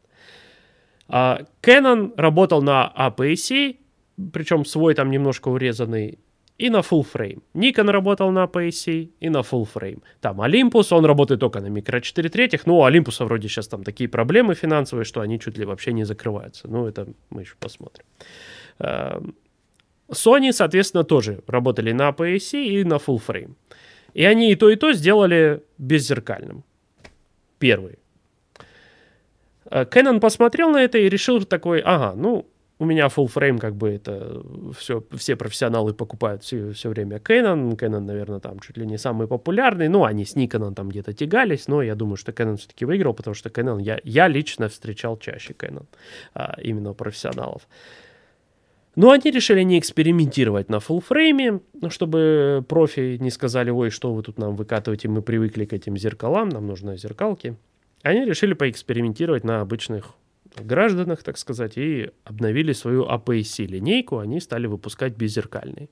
А 1.08 1.40
Canon 1.60 2.12
работал 2.16 2.62
на 2.62 2.92
APS-C, 2.96 3.76
причем 4.32 4.64
свой 4.64 4.94
там 4.94 5.10
немножко 5.10 5.48
урезанный, 5.48 6.20
и 6.58 6.70
на 6.70 6.78
full 6.78 7.06
frame. 7.14 7.42
Nikon 7.54 7.90
работал 7.90 8.30
на 8.30 8.44
PSC 8.44 9.10
и 9.20 9.28
на 9.28 9.38
full 9.40 9.68
frame. 9.74 10.02
Там 10.20 10.40
Olympus, 10.40 10.96
он 10.96 11.04
работает 11.04 11.40
только 11.40 11.60
на 11.60 11.68
микро 11.68 12.00
4 12.00 12.28
третьих, 12.28 12.66
но 12.66 12.78
у 12.78 12.88
Olympus 12.88 13.24
вроде 13.24 13.48
сейчас 13.48 13.68
там 13.68 13.84
такие 13.84 14.08
проблемы 14.08 14.54
финансовые, 14.54 15.04
что 15.04 15.20
они 15.20 15.38
чуть 15.38 15.58
ли 15.58 15.64
вообще 15.64 15.92
не 15.92 16.04
закрываются. 16.04 16.68
Ну, 16.68 16.86
это 16.86 17.06
мы 17.30 17.42
еще 17.42 17.54
посмотрим. 17.60 18.04
Эм, 18.78 19.34
Sony, 20.08 20.52
соответственно, 20.52 21.04
тоже 21.04 21.40
работали 21.46 21.92
на 21.92 22.10
PSC 22.10 22.64
и 22.64 22.84
на 22.84 22.94
full 22.94 23.20
frame. 23.26 23.54
И 24.14 24.24
они 24.24 24.50
и 24.50 24.56
то, 24.56 24.70
и 24.70 24.76
то 24.76 24.92
сделали 24.92 25.60
беззеркальным. 25.78 26.64
Первый. 27.58 27.98
Э, 29.70 29.84
Canon 29.84 30.20
посмотрел 30.20 30.70
на 30.70 30.82
это 30.82 30.98
и 30.98 31.08
решил 31.08 31.44
такой, 31.44 31.80
ага, 31.80 32.14
ну, 32.16 32.46
у 32.78 32.84
меня 32.84 33.06
full 33.06 33.32
frame, 33.32 33.58
как 33.58 33.74
бы 33.74 33.88
это 33.88 34.42
все, 34.76 35.02
все 35.16 35.34
профессионалы 35.34 35.94
покупают 35.94 36.42
все, 36.42 36.72
все 36.72 36.90
время 36.90 37.16
Canon. 37.16 37.74
Canon, 37.76 38.00
наверное, 38.00 38.38
там 38.38 38.60
чуть 38.60 38.76
ли 38.76 38.86
не 38.86 38.98
самый 38.98 39.26
популярный. 39.26 39.88
Ну, 39.88 40.04
они 40.04 40.24
с 40.26 40.36
Nikon 40.36 40.74
там 40.74 40.90
где-то 40.90 41.14
тягались, 41.14 41.68
но 41.68 41.82
я 41.82 41.94
думаю, 41.94 42.16
что 42.16 42.32
Canon 42.32 42.56
все-таки 42.56 42.84
выиграл, 42.84 43.14
потому 43.14 43.34
что 43.34 43.48
Canon, 43.48 43.80
я, 43.80 43.98
я 44.04 44.28
лично 44.28 44.68
встречал 44.68 45.16
чаще 45.18 45.54
Canon, 45.54 45.86
а, 46.34 46.56
именно 46.62 46.92
профессионалов. 46.92 47.66
Но 48.94 49.10
они 49.10 49.30
решили 49.30 49.62
не 49.62 49.78
экспериментировать 49.78 50.68
на 50.68 50.76
full 50.76 51.00
фрейме, 51.00 51.60
ну, 51.80 51.90
чтобы 51.90 52.64
профи 52.68 53.16
не 53.20 53.30
сказали, 53.30 53.70
ой, 53.70 53.90
что 53.90 54.12
вы 54.12 54.22
тут 54.22 54.38
нам 54.38 54.54
выкатываете, 54.54 55.08
мы 55.08 55.22
привыкли 55.22 55.64
к 55.64 55.72
этим 55.72 55.96
зеркалам, 55.96 56.50
нам 56.50 56.66
нужны 56.66 56.98
зеркалки. 56.98 57.56
Они 58.02 58.24
решили 58.24 58.52
поэкспериментировать 58.52 59.44
на 59.44 59.60
обычных 59.60 60.14
гражданах, 60.64 61.22
так 61.22 61.38
сказать, 61.38 61.76
и 61.76 62.10
обновили 62.24 62.72
свою 62.72 63.04
APS-C 63.04 63.64
линейку, 63.64 64.18
они 64.18 64.40
стали 64.40 64.66
выпускать 64.66 65.16
беззеркальные. 65.16 65.88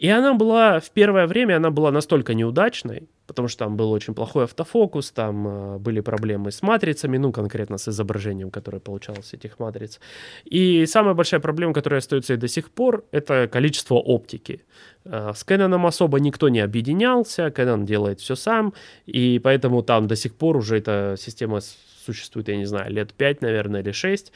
И 0.00 0.08
она 0.08 0.32
была, 0.32 0.80
в 0.80 0.90
первое 0.90 1.26
время 1.26 1.56
она 1.56 1.70
была 1.70 1.90
настолько 1.90 2.32
неудачной, 2.32 3.08
потому 3.26 3.48
что 3.48 3.66
там 3.66 3.76
был 3.76 3.92
очень 3.92 4.14
плохой 4.14 4.44
автофокус, 4.44 5.10
там 5.12 5.46
э, 5.46 5.78
были 5.78 6.00
проблемы 6.00 6.50
с 6.50 6.62
матрицами, 6.62 7.18
ну, 7.18 7.32
конкретно 7.32 7.76
с 7.76 7.86
изображением, 7.86 8.50
которое 8.50 8.80
получалось 8.80 9.34
этих 9.34 9.58
матриц. 9.58 10.00
И 10.46 10.86
самая 10.86 11.12
большая 11.12 11.40
проблема, 11.40 11.74
которая 11.74 11.98
остается 11.98 12.32
и 12.32 12.36
до 12.38 12.48
сих 12.48 12.70
пор, 12.70 13.04
это 13.12 13.46
количество 13.46 13.96
оптики. 13.96 14.62
Э, 15.04 15.32
с 15.34 15.44
Canon 15.46 15.86
особо 15.86 16.18
никто 16.18 16.48
не 16.48 16.60
объединялся, 16.60 17.48
Canon 17.48 17.84
делает 17.84 18.20
все 18.20 18.36
сам, 18.36 18.72
и 19.04 19.38
поэтому 19.38 19.82
там 19.82 20.06
до 20.06 20.16
сих 20.16 20.34
пор 20.34 20.56
уже 20.56 20.78
эта 20.78 21.14
система 21.18 21.60
существует, 22.04 22.48
я 22.48 22.56
не 22.56 22.66
знаю, 22.66 22.92
лет 22.92 23.12
5, 23.14 23.42
наверное, 23.42 23.82
или 23.82 23.92
6, 23.92 24.32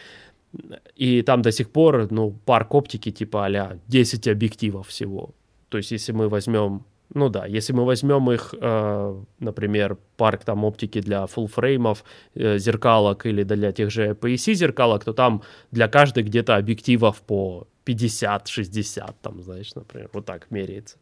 и 0.96 1.22
там 1.22 1.42
до 1.42 1.52
сих 1.52 1.70
пор, 1.70 2.10
ну, 2.10 2.30
парк 2.44 2.74
оптики 2.74 3.10
типа 3.10 3.46
а 3.46 3.78
10 3.88 4.28
объективов 4.28 4.88
всего. 4.88 5.30
То 5.68 5.78
есть, 5.78 5.90
если 5.90 6.12
мы 6.12 6.28
возьмем 6.28 6.84
ну 7.14 7.28
да, 7.28 7.46
если 7.46 7.72
мы 7.72 7.84
возьмем 7.84 8.30
их, 8.30 8.54
э, 8.60 9.22
например, 9.38 9.98
парк 10.16 10.44
там 10.44 10.64
оптики 10.64 11.00
для 11.00 11.26
фуллфреймов, 11.26 12.04
э, 12.34 12.58
зеркалок 12.58 13.26
или 13.26 13.44
для 13.44 13.72
тех 13.72 13.90
же 13.90 14.14
PEC 14.14 14.54
зеркалок, 14.54 15.04
то 15.04 15.12
там 15.12 15.42
для 15.70 15.88
каждой 15.88 16.24
где-то 16.24 16.56
объективов 16.56 17.20
по 17.22 17.68
50-60, 17.86 19.14
там, 19.20 19.42
знаешь, 19.42 19.74
например, 19.74 20.08
вот 20.12 20.24
так 20.24 20.50
меряется. 20.50 20.96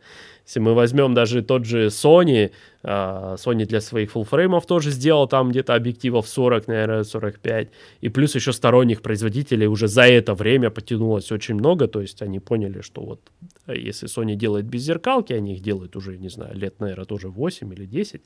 Если 0.44 0.60
мы 0.60 0.74
возьмем 0.74 1.14
даже 1.14 1.42
тот 1.42 1.64
же 1.64 1.86
Sony, 1.86 2.50
uh, 2.82 3.36
Sony 3.36 3.64
для 3.66 3.80
своих 3.80 4.10
фуллфреймов 4.10 4.66
тоже 4.66 4.90
сделал 4.90 5.28
там 5.28 5.50
где-то 5.50 5.74
объективов 5.74 6.28
40, 6.28 6.66
наверное, 6.66 7.04
45, 7.04 7.68
и 8.00 8.08
плюс 8.08 8.34
еще 8.34 8.52
сторонних 8.52 9.02
производителей 9.02 9.66
уже 9.66 9.86
за 9.86 10.02
это 10.02 10.34
время 10.34 10.70
потянулось 10.70 11.30
очень 11.30 11.54
много, 11.54 11.86
то 11.86 12.00
есть 12.00 12.20
они 12.22 12.40
поняли, 12.40 12.80
что 12.80 13.02
вот 13.02 13.20
э, 13.66 13.76
если 13.76 14.08
Sony 14.08 14.34
делает 14.34 14.66
без 14.66 14.82
зеркалки, 14.82 15.32
они 15.32 15.54
их 15.54 15.62
делают 15.62 15.96
уже, 15.96 16.18
не 16.18 16.30
знаю, 16.30 16.56
лет, 16.56 16.80
наверное, 16.80 17.04
тоже 17.04 17.28
8 17.28 17.72
или 17.72 17.86
10, 17.86 18.22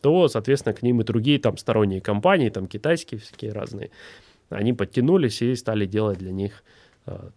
то, 0.00 0.28
соответственно, 0.28 0.74
к 0.74 0.82
ним 0.82 1.00
и 1.00 1.04
другие 1.04 1.38
там 1.38 1.56
сторонние 1.56 2.00
компании, 2.00 2.50
там 2.50 2.66
китайские 2.66 3.20
всякие 3.20 3.52
разные, 3.52 3.90
они 4.48 4.72
подтянулись 4.72 5.42
и 5.42 5.54
стали 5.56 5.86
делать 5.86 6.18
для 6.18 6.32
них 6.32 6.62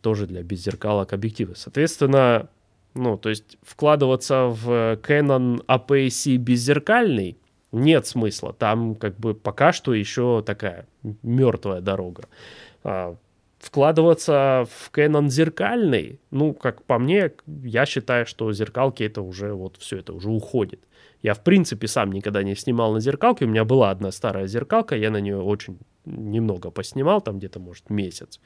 тоже 0.01 0.27
для 0.27 0.43
беззеркалок 0.43 1.13
объективы. 1.13 1.55
Соответственно, 1.55 2.49
ну, 2.93 3.17
то 3.17 3.29
есть 3.29 3.57
вкладываться 3.61 4.47
в 4.47 4.97
Canon 4.97 5.65
APS-C 5.65 6.37
беззеркальный 6.37 7.37
нет 7.73 8.05
смысла. 8.05 8.53
Там 8.53 8.95
как 8.95 9.17
бы 9.17 9.33
пока 9.33 9.73
что 9.73 9.93
еще 9.93 10.43
такая 10.45 10.85
мертвая 11.23 11.81
дорога. 11.81 12.25
А, 12.83 13.15
вкладываться 13.59 14.67
в 14.69 14.91
Canon 14.91 15.29
зеркальный, 15.29 16.19
ну, 16.31 16.53
как 16.53 16.83
по 16.83 16.99
мне, 16.99 17.31
я 17.63 17.85
считаю, 17.85 18.25
что 18.25 18.51
зеркалки 18.53 19.03
это 19.03 19.21
уже 19.21 19.53
вот 19.53 19.77
все 19.77 19.97
это 19.97 20.13
уже 20.13 20.29
уходит. 20.29 20.81
Я, 21.23 21.33
в 21.33 21.39
принципе, 21.43 21.87
сам 21.87 22.11
никогда 22.11 22.43
не 22.43 22.53
снимал 22.53 22.93
на 22.93 22.99
зеркалке. 22.99 23.45
У 23.45 23.47
меня 23.47 23.63
была 23.63 23.91
одна 23.91 24.11
старая 24.11 24.45
зеркалка, 24.45 24.97
я 24.97 25.09
на 25.09 25.21
нее 25.21 25.39
очень 25.39 25.79
немного 26.05 26.69
поснимал, 26.69 27.21
там 27.21 27.37
где-то, 27.37 27.61
может, 27.61 27.89
месяц. 27.89 28.41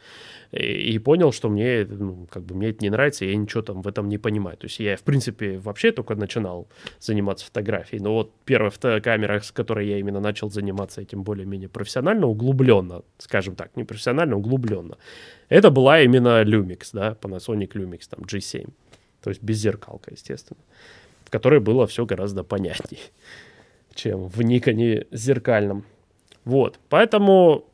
И, 0.52 0.94
и 0.94 1.00
понял, 1.00 1.32
что 1.32 1.50
мне, 1.50 1.88
ну, 1.90 2.28
как 2.30 2.44
бы, 2.44 2.56
мне 2.56 2.70
это 2.70 2.84
не 2.84 2.92
нравится, 2.92 3.26
я 3.26 3.36
ничего 3.36 3.64
там 3.64 3.82
в 3.82 3.88
этом 3.88 4.08
не 4.10 4.20
понимаю. 4.20 4.58
То 4.58 4.68
есть 4.68 4.80
я, 4.80 4.96
в 4.96 5.02
принципе, 5.02 5.58
вообще 5.58 5.92
только 5.92 6.14
начинал 6.14 6.68
заниматься 7.00 7.48
фотографией. 7.48 8.00
Но 8.00 8.14
вот 8.14 8.32
первая 8.46 8.70
фотокамера, 8.70 9.40
с 9.40 9.52
которой 9.52 9.88
я 9.88 9.98
именно 9.98 10.20
начал 10.20 10.52
заниматься 10.52 11.02
этим 11.02 11.24
более-менее 11.24 11.70
профессионально, 11.70 12.28
углубленно, 12.28 13.02
скажем 13.18 13.56
так, 13.56 13.76
не 13.76 13.86
профессионально, 13.86 14.38
углубленно, 14.38 15.00
это 15.50 15.72
была 15.72 16.02
именно 16.02 16.44
Lumix, 16.44 16.90
да, 16.94 17.18
Panasonic 17.20 17.74
Lumix, 17.74 18.02
там, 18.08 18.20
G7. 18.20 18.70
То 19.24 19.32
есть 19.32 19.42
без 19.42 19.58
зеркалка, 19.58 20.12
естественно 20.12 20.62
в 21.28 21.30
которой 21.30 21.60
было 21.60 21.86
все 21.88 22.06
гораздо 22.06 22.46
понятнее, 22.46 23.02
чем 23.94 24.28
в 24.28 24.42
Никоне 24.42 25.06
зеркальном. 25.12 25.84
Вот, 26.46 26.80
поэтому... 26.90 27.66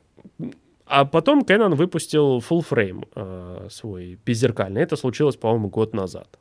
А 0.86 1.06
потом 1.06 1.44
Canon 1.44 1.76
выпустил 1.76 2.40
full 2.40 2.66
frame 2.68 3.08
э, 3.16 3.68
свой 3.70 4.20
беззеркальный. 4.26 4.82
Это 4.82 4.96
случилось, 4.96 5.36
по-моему, 5.38 5.70
год 5.70 5.94
назад. 5.94 6.40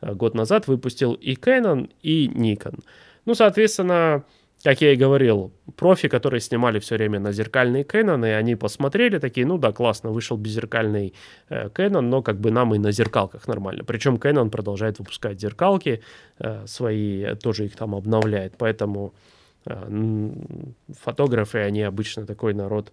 Э, 0.00 0.14
год 0.14 0.34
назад 0.34 0.68
выпустил 0.68 1.14
и 1.14 1.34
Canon, 1.34 1.90
и 2.00 2.28
Nikon. 2.28 2.80
Ну, 3.24 3.34
соответственно, 3.34 4.24
как 4.62 4.80
я 4.80 4.92
и 4.92 4.96
говорил, 4.96 5.52
профи, 5.76 6.08
которые 6.08 6.40
снимали 6.40 6.78
все 6.78 6.94
время 6.96 7.18
на 7.18 7.32
зеркальные 7.32 7.84
и 8.24 8.28
они 8.30 8.56
посмотрели 8.56 9.18
такие, 9.18 9.46
ну 9.46 9.58
да, 9.58 9.72
классно, 9.72 10.10
вышел 10.10 10.36
беззеркальный 10.36 11.14
э, 11.48 11.68
но 12.00 12.22
как 12.22 12.40
бы 12.40 12.50
нам 12.50 12.74
и 12.74 12.78
на 12.78 12.92
зеркалках 12.92 13.48
нормально. 13.48 13.84
Причем 13.84 14.16
Canon 14.16 14.50
продолжает 14.50 14.98
выпускать 14.98 15.40
зеркалки 15.40 16.02
э, 16.38 16.66
свои, 16.66 17.34
тоже 17.34 17.64
их 17.64 17.76
там 17.76 17.94
обновляет, 17.94 18.54
поэтому 18.56 19.14
э, 19.66 20.30
фотографы, 21.00 21.58
они 21.58 21.82
обычно 21.82 22.24
такой 22.24 22.54
народ, 22.54 22.92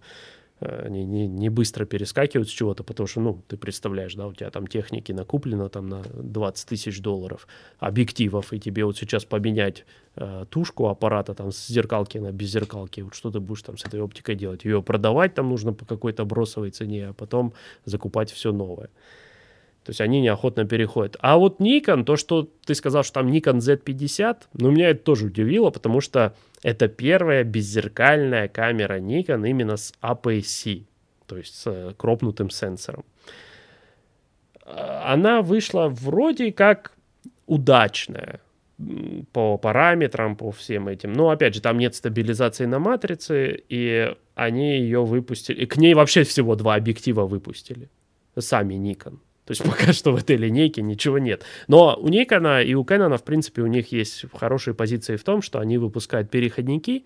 не, 0.60 1.26
не 1.26 1.48
быстро 1.48 1.86
перескакивают 1.86 2.48
с 2.48 2.52
чего-то, 2.52 2.84
потому 2.84 3.06
что, 3.06 3.20
ну, 3.20 3.42
ты 3.48 3.56
представляешь, 3.56 4.14
да, 4.14 4.26
у 4.26 4.34
тебя 4.34 4.50
там 4.50 4.66
техники 4.66 5.12
накуплено 5.12 5.68
там 5.68 5.88
на 5.88 6.02
20 6.02 6.68
тысяч 6.68 7.00
долларов, 7.00 7.48
объективов, 7.78 8.52
и 8.52 8.60
тебе 8.60 8.84
вот 8.84 8.98
сейчас 8.98 9.24
поменять 9.24 9.84
э, 10.16 10.44
тушку 10.50 10.88
аппарата 10.88 11.34
там 11.34 11.50
с 11.50 11.68
зеркалки 11.68 12.18
на 12.18 12.32
без 12.32 12.50
зеркалки, 12.50 13.00
вот 13.00 13.14
что 13.14 13.30
ты 13.30 13.40
будешь 13.40 13.62
там 13.62 13.78
с 13.78 13.86
этой 13.86 14.00
оптикой 14.02 14.34
делать? 14.34 14.64
Ее 14.64 14.82
продавать 14.82 15.34
там 15.34 15.48
нужно 15.48 15.72
по 15.72 15.86
какой-то 15.86 16.24
бросовой 16.24 16.70
цене, 16.70 17.08
а 17.08 17.12
потом 17.14 17.54
закупать 17.86 18.30
все 18.30 18.52
новое. 18.52 18.90
То 19.84 19.90
есть 19.90 20.00
они 20.02 20.20
неохотно 20.20 20.66
переходят. 20.66 21.16
А 21.20 21.38
вот 21.38 21.58
Nikon, 21.60 22.04
то, 22.04 22.16
что 22.16 22.48
ты 22.66 22.74
сказал, 22.74 23.02
что 23.02 23.14
там 23.14 23.28
Nikon 23.28 23.58
Z50, 23.58 24.36
ну, 24.52 24.70
меня 24.70 24.90
это 24.90 25.02
тоже 25.02 25.26
удивило, 25.26 25.70
потому 25.70 26.02
что 26.02 26.34
это 26.62 26.88
первая 26.88 27.44
беззеркальная 27.44 28.48
камера 28.48 28.98
Nikon 29.00 29.48
именно 29.48 29.76
с 29.76 29.92
APS-C, 30.02 30.84
то 31.26 31.36
есть 31.36 31.54
с 31.54 31.66
э, 31.66 31.94
кропнутым 31.96 32.50
сенсором. 32.50 33.04
А, 34.64 35.12
она 35.12 35.42
вышла 35.42 35.88
вроде 35.88 36.52
как 36.52 36.92
удачная 37.46 38.40
по 39.32 39.58
параметрам, 39.58 40.36
по 40.36 40.50
всем 40.50 40.88
этим. 40.88 41.12
Но, 41.12 41.30
опять 41.30 41.54
же, 41.54 41.60
там 41.60 41.78
нет 41.78 41.94
стабилизации 41.94 42.64
на 42.64 42.78
матрице, 42.78 43.62
и 43.68 44.14
они 44.34 44.78
ее 44.78 45.04
выпустили. 45.04 45.62
И 45.62 45.66
к 45.66 45.76
ней 45.76 45.94
вообще 45.94 46.22
всего 46.22 46.56
два 46.56 46.76
объектива 46.76 47.26
выпустили. 47.26 47.90
Сами 48.38 48.74
Nikon. 48.74 49.18
То 49.50 49.52
есть 49.52 49.64
пока 49.78 49.92
что 49.92 50.12
в 50.12 50.16
этой 50.16 50.36
линейке 50.36 50.80
ничего 50.80 51.18
нет. 51.18 51.42
Но 51.66 51.98
у 52.00 52.08
Nikon 52.08 52.64
и 52.64 52.74
у 52.74 52.84
Canon, 52.84 53.18
в 53.18 53.24
принципе, 53.24 53.62
у 53.62 53.66
них 53.66 53.90
есть 53.90 54.26
хорошие 54.32 54.74
позиции 54.74 55.16
в 55.16 55.24
том, 55.24 55.42
что 55.42 55.58
они 55.58 55.76
выпускают 55.76 56.30
переходники, 56.30 57.04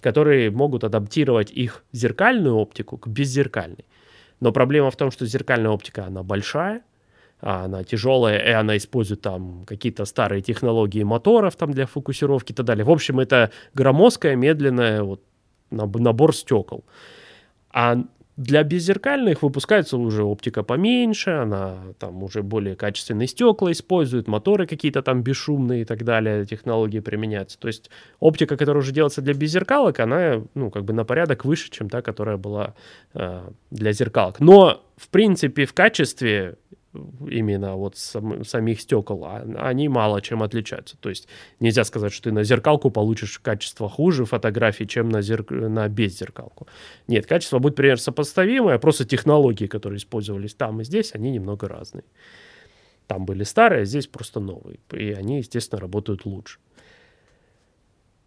которые 0.00 0.50
могут 0.50 0.82
адаптировать 0.82 1.52
их 1.52 1.84
зеркальную 1.92 2.56
оптику 2.56 2.98
к 2.98 3.06
беззеркальной. 3.06 3.84
Но 4.40 4.50
проблема 4.50 4.90
в 4.90 4.96
том, 4.96 5.12
что 5.12 5.26
зеркальная 5.26 5.70
оптика, 5.70 6.06
она 6.06 6.24
большая, 6.24 6.82
она 7.38 7.84
тяжелая, 7.84 8.40
и 8.40 8.50
она 8.50 8.76
использует 8.76 9.20
там 9.20 9.64
какие-то 9.64 10.06
старые 10.06 10.42
технологии 10.42 11.04
моторов 11.04 11.54
там 11.54 11.70
для 11.70 11.86
фокусировки 11.86 12.50
и 12.50 12.54
так 12.56 12.66
далее. 12.66 12.84
В 12.84 12.90
общем, 12.90 13.20
это 13.20 13.52
громоздкая, 13.74 14.34
медленная 14.34 15.04
вот, 15.04 15.22
набор 15.70 16.34
стекол. 16.34 16.84
А 17.70 18.02
для 18.36 18.62
беззеркальных 18.62 19.42
выпускается 19.42 19.96
уже 19.96 20.22
оптика 20.22 20.62
поменьше, 20.62 21.30
она 21.30 21.78
там 21.98 22.22
уже 22.22 22.42
более 22.42 22.76
качественные 22.76 23.28
стекла 23.28 23.72
использует, 23.72 24.28
моторы 24.28 24.66
какие-то 24.66 25.02
там 25.02 25.22
бесшумные 25.22 25.82
и 25.82 25.84
так 25.84 26.04
далее, 26.04 26.44
технологии 26.44 27.00
применяются. 27.00 27.58
То 27.58 27.68
есть 27.68 27.90
оптика, 28.20 28.56
которая 28.56 28.82
уже 28.82 28.92
делается 28.92 29.22
для 29.22 29.32
беззеркалок, 29.32 30.00
она, 30.00 30.42
ну, 30.54 30.70
как 30.70 30.84
бы 30.84 30.92
на 30.92 31.04
порядок 31.04 31.44
выше, 31.46 31.70
чем 31.70 31.88
та, 31.88 32.02
которая 32.02 32.36
была 32.36 32.74
э, 33.14 33.48
для 33.70 33.92
зеркалок. 33.92 34.38
Но, 34.38 34.82
в 34.96 35.08
принципе, 35.08 35.64
в 35.64 35.72
качестве 35.72 36.56
именно 37.28 37.76
вот 37.76 37.96
сам, 37.96 38.44
самих 38.44 38.80
стекол, 38.80 39.24
а, 39.24 39.42
они 39.58 39.88
мало 39.88 40.20
чем 40.20 40.42
отличаются. 40.42 40.96
То 40.98 41.08
есть 41.08 41.28
нельзя 41.60 41.84
сказать, 41.84 42.12
что 42.12 42.24
ты 42.24 42.32
на 42.32 42.44
зеркалку 42.44 42.90
получишь 42.90 43.38
качество 43.38 43.88
хуже 43.88 44.24
фотографии, 44.24 44.84
чем 44.84 45.08
на, 45.08 45.22
зерк... 45.22 45.50
на 45.50 45.88
беззеркалку. 45.88 46.66
Нет, 47.08 47.26
качество 47.26 47.58
будет 47.58 47.76
примерно 47.76 48.02
сопоставимое, 48.02 48.78
просто 48.78 49.04
технологии, 49.04 49.66
которые 49.66 49.98
использовались 49.98 50.54
там 50.54 50.80
и 50.80 50.84
здесь, 50.84 51.14
они 51.14 51.30
немного 51.30 51.68
разные. 51.68 52.04
Там 53.06 53.24
были 53.24 53.44
старые, 53.44 53.82
а 53.82 53.84
здесь 53.84 54.06
просто 54.06 54.40
новые. 54.40 54.78
И 54.92 55.12
они, 55.12 55.38
естественно, 55.38 55.80
работают 55.80 56.24
лучше. 56.24 56.58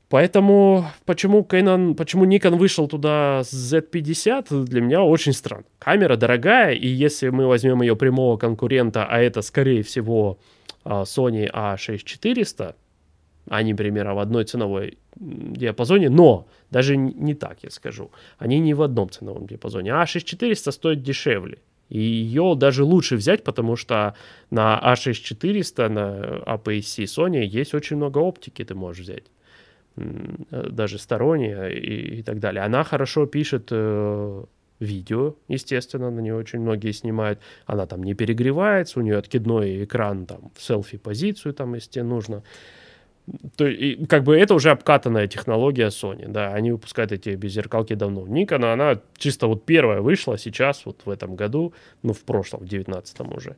Поэтому 0.10 0.86
почему 1.06 1.45
Canon, 1.48 1.93
почему 1.93 2.26
Nikon 2.26 2.56
вышел 2.58 2.88
туда 2.88 3.43
с 3.43 3.74
Z50, 3.74 4.63
для 4.63 4.82
меня 4.82 5.04
очень 5.04 5.34
странно. 5.34 5.65
Камера 5.78 6.15
дорогая, 6.15 6.74
и 6.74 6.88
если 6.88 7.30
мы 7.30 7.45
возьмем 7.45 7.84
ее 7.84 7.95
прямого 7.95 8.38
конкурента, 8.38 9.06
а 9.06 9.19
это, 9.19 9.43
скорее 9.43 9.84
всего, 9.84 10.39
а, 10.84 11.04
Sony 11.04 11.48
A6400, 11.52 12.74
они 13.50 13.74
примерно 13.76 14.15
в 14.15 14.19
одной 14.19 14.45
ценовой 14.45 14.98
диапазоне, 15.15 16.10
но 16.10 16.48
даже 16.72 16.98
не 16.98 17.36
так 17.36 17.60
я 17.62 17.69
скажу. 17.69 18.12
Они 18.39 18.60
не 18.60 18.74
в 18.74 18.82
одном 18.82 19.10
ценовом 19.10 19.45
диапазоне. 19.48 19.93
А 19.93 20.06
6400 20.06 20.72
стоит 20.72 21.04
дешевле. 21.04 21.60
И 21.89 22.00
ее 22.00 22.54
даже 22.56 22.84
лучше 22.84 23.15
взять, 23.15 23.43
потому 23.43 23.76
что 23.76 24.15
на 24.52 24.80
A6400, 24.84 25.89
на 25.89 26.10
APS-C 26.45 27.04
Sony 27.04 27.43
есть 27.43 27.74
очень 27.74 27.95
много 27.95 28.19
оптики, 28.19 28.63
ты 28.63 28.76
можешь 28.76 29.04
взять. 29.04 29.24
Даже 29.95 30.97
сторонние 30.97 31.78
и, 31.78 32.19
и 32.19 32.23
так 32.23 32.39
далее. 32.39 32.63
Она 32.63 32.84
хорошо 32.84 33.25
пишет 33.25 33.67
э, 33.71 34.43
видео, 34.80 35.36
естественно, 35.49 36.10
на 36.10 36.21
нее 36.21 36.36
очень 36.36 36.60
многие 36.60 36.93
снимают. 36.93 37.39
Она 37.65 37.86
там 37.86 38.04
не 38.04 38.13
перегревается, 38.13 38.99
у 38.99 39.02
нее 39.02 39.17
откидной 39.17 39.84
экран 39.84 40.25
там 40.25 40.52
в 40.56 40.62
селфи-позицию, 40.62 41.54
там, 41.54 41.73
если 41.73 41.91
тебе 41.91 42.04
нужно. 42.04 42.43
То, 43.58 43.67
и, 43.67 44.06
как 44.06 44.23
бы 44.23 44.38
это 44.38 44.54
уже 44.56 44.71
обкатанная 44.71 45.28
технология 45.28 45.88
Sony, 45.88 46.28
да, 46.28 46.54
они 46.54 46.71
выпускают 46.71 47.12
эти 47.12 47.30
беззеркалки 47.32 47.93
давно. 47.93 48.25
Nikon, 48.25 48.71
она 48.71 49.02
чисто 49.17 49.47
вот 49.47 49.65
первая 49.65 50.02
вышла 50.02 50.38
сейчас, 50.38 50.86
вот 50.86 51.02
в 51.06 51.10
этом 51.10 51.36
году, 51.36 51.73
ну, 52.04 52.13
в 52.13 52.21
прошлом, 52.21 52.62
в 52.62 52.67
девятнадцатом 52.67 53.34
уже. 53.34 53.58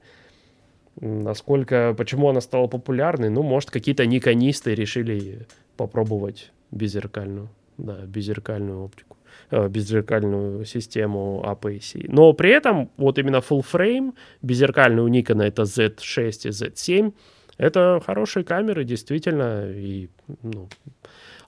Насколько, 1.00 1.94
почему 1.98 2.28
она 2.30 2.42
стала 2.42 2.68
популярной? 2.68 3.30
Ну, 3.30 3.44
может, 3.44 3.72
какие-то 3.72 4.06
никонисты 4.06 4.76
решили 4.76 5.48
попробовать 5.82 6.52
беззеркальную, 6.72 7.50
да, 7.78 8.06
беззеркальную 8.06 8.84
оптику, 8.84 9.18
э, 9.50 9.68
беззеркальную 9.68 10.66
систему 10.66 11.44
APS-C. 11.44 12.06
Но 12.08 12.34
при 12.34 12.52
этом 12.52 12.92
вот 12.98 13.18
именно 13.18 13.38
full 13.38 13.66
frame, 13.74 14.14
беззеркальный 14.44 15.02
у 15.02 15.10
Nikon 15.10 15.42
это 15.42 15.64
Z6 15.64 16.48
и 16.48 16.50
Z7, 16.50 17.14
это 17.58 18.00
хорошие 18.06 18.44
камеры, 18.44 18.84
действительно, 18.84 19.72
и, 19.72 20.10
ну, 20.44 20.70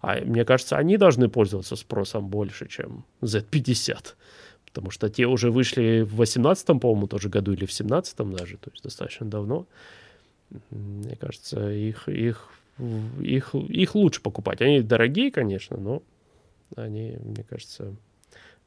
а 0.01 0.19
мне 0.25 0.45
кажется, 0.45 0.77
они 0.77 0.97
должны 0.97 1.29
пользоваться 1.29 1.75
спросом 1.75 2.27
больше, 2.27 2.67
чем 2.67 3.05
Z50. 3.21 4.15
Потому 4.65 4.89
что 4.89 5.09
те 5.09 5.27
уже 5.27 5.51
вышли 5.51 6.01
в 6.01 6.19
18-м, 6.19 6.79
по-моему, 6.79 7.07
тоже 7.07 7.29
году, 7.29 7.53
или 7.53 7.65
в 7.65 7.69
17-м 7.69 8.33
даже, 8.33 8.57
то 8.57 8.71
есть 8.71 8.83
достаточно 8.83 9.27
давно. 9.27 9.67
Мне 10.71 11.15
кажется, 11.15 11.71
их, 11.71 12.09
их, 12.09 12.49
их, 12.79 13.53
их 13.55 13.95
лучше 13.95 14.21
покупать. 14.21 14.61
Они 14.61 14.81
дорогие, 14.81 15.31
конечно, 15.31 15.77
но 15.77 16.03
они, 16.75 17.17
мне 17.23 17.43
кажется, 17.43 17.95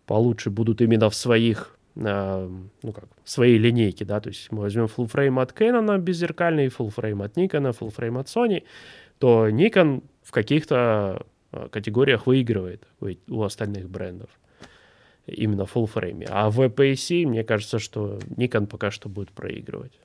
получше 0.06 0.50
будут 0.50 0.80
именно 0.80 1.10
в 1.10 1.14
своих 1.14 1.76
ну 1.96 2.92
как, 2.94 3.08
своей 3.24 3.56
линейки, 3.56 4.04
да, 4.04 4.20
то 4.20 4.28
есть 4.28 4.52
мы 4.52 4.60
возьмем 4.60 4.84
full 4.84 5.10
frame 5.10 5.40
от 5.40 5.52
Canon 5.52 5.98
беззеркальный, 5.98 6.66
full 6.66 6.94
frame 6.94 7.24
от 7.24 7.38
Nikon, 7.38 7.74
full 7.74 7.94
frame 7.94 8.20
от 8.20 8.26
Sony, 8.26 8.64
то 9.18 9.48
Nikon 9.48 10.04
в 10.22 10.30
каких-то 10.30 11.24
а, 11.52 11.68
категориях 11.70 12.26
выигрывает 12.26 12.86
у 13.00 13.42
остальных 13.42 13.88
брендов 13.88 14.28
именно 15.26 15.62
full 15.62 15.90
frame. 15.92 16.26
А 16.28 16.50
в 16.50 16.60
APS-C 16.60 17.26
мне 17.26 17.44
кажется, 17.44 17.78
что 17.78 18.18
Nikon 18.36 18.66
пока 18.66 18.90
что 18.90 19.08
будет 19.08 19.30
проигрывать. 19.30 19.98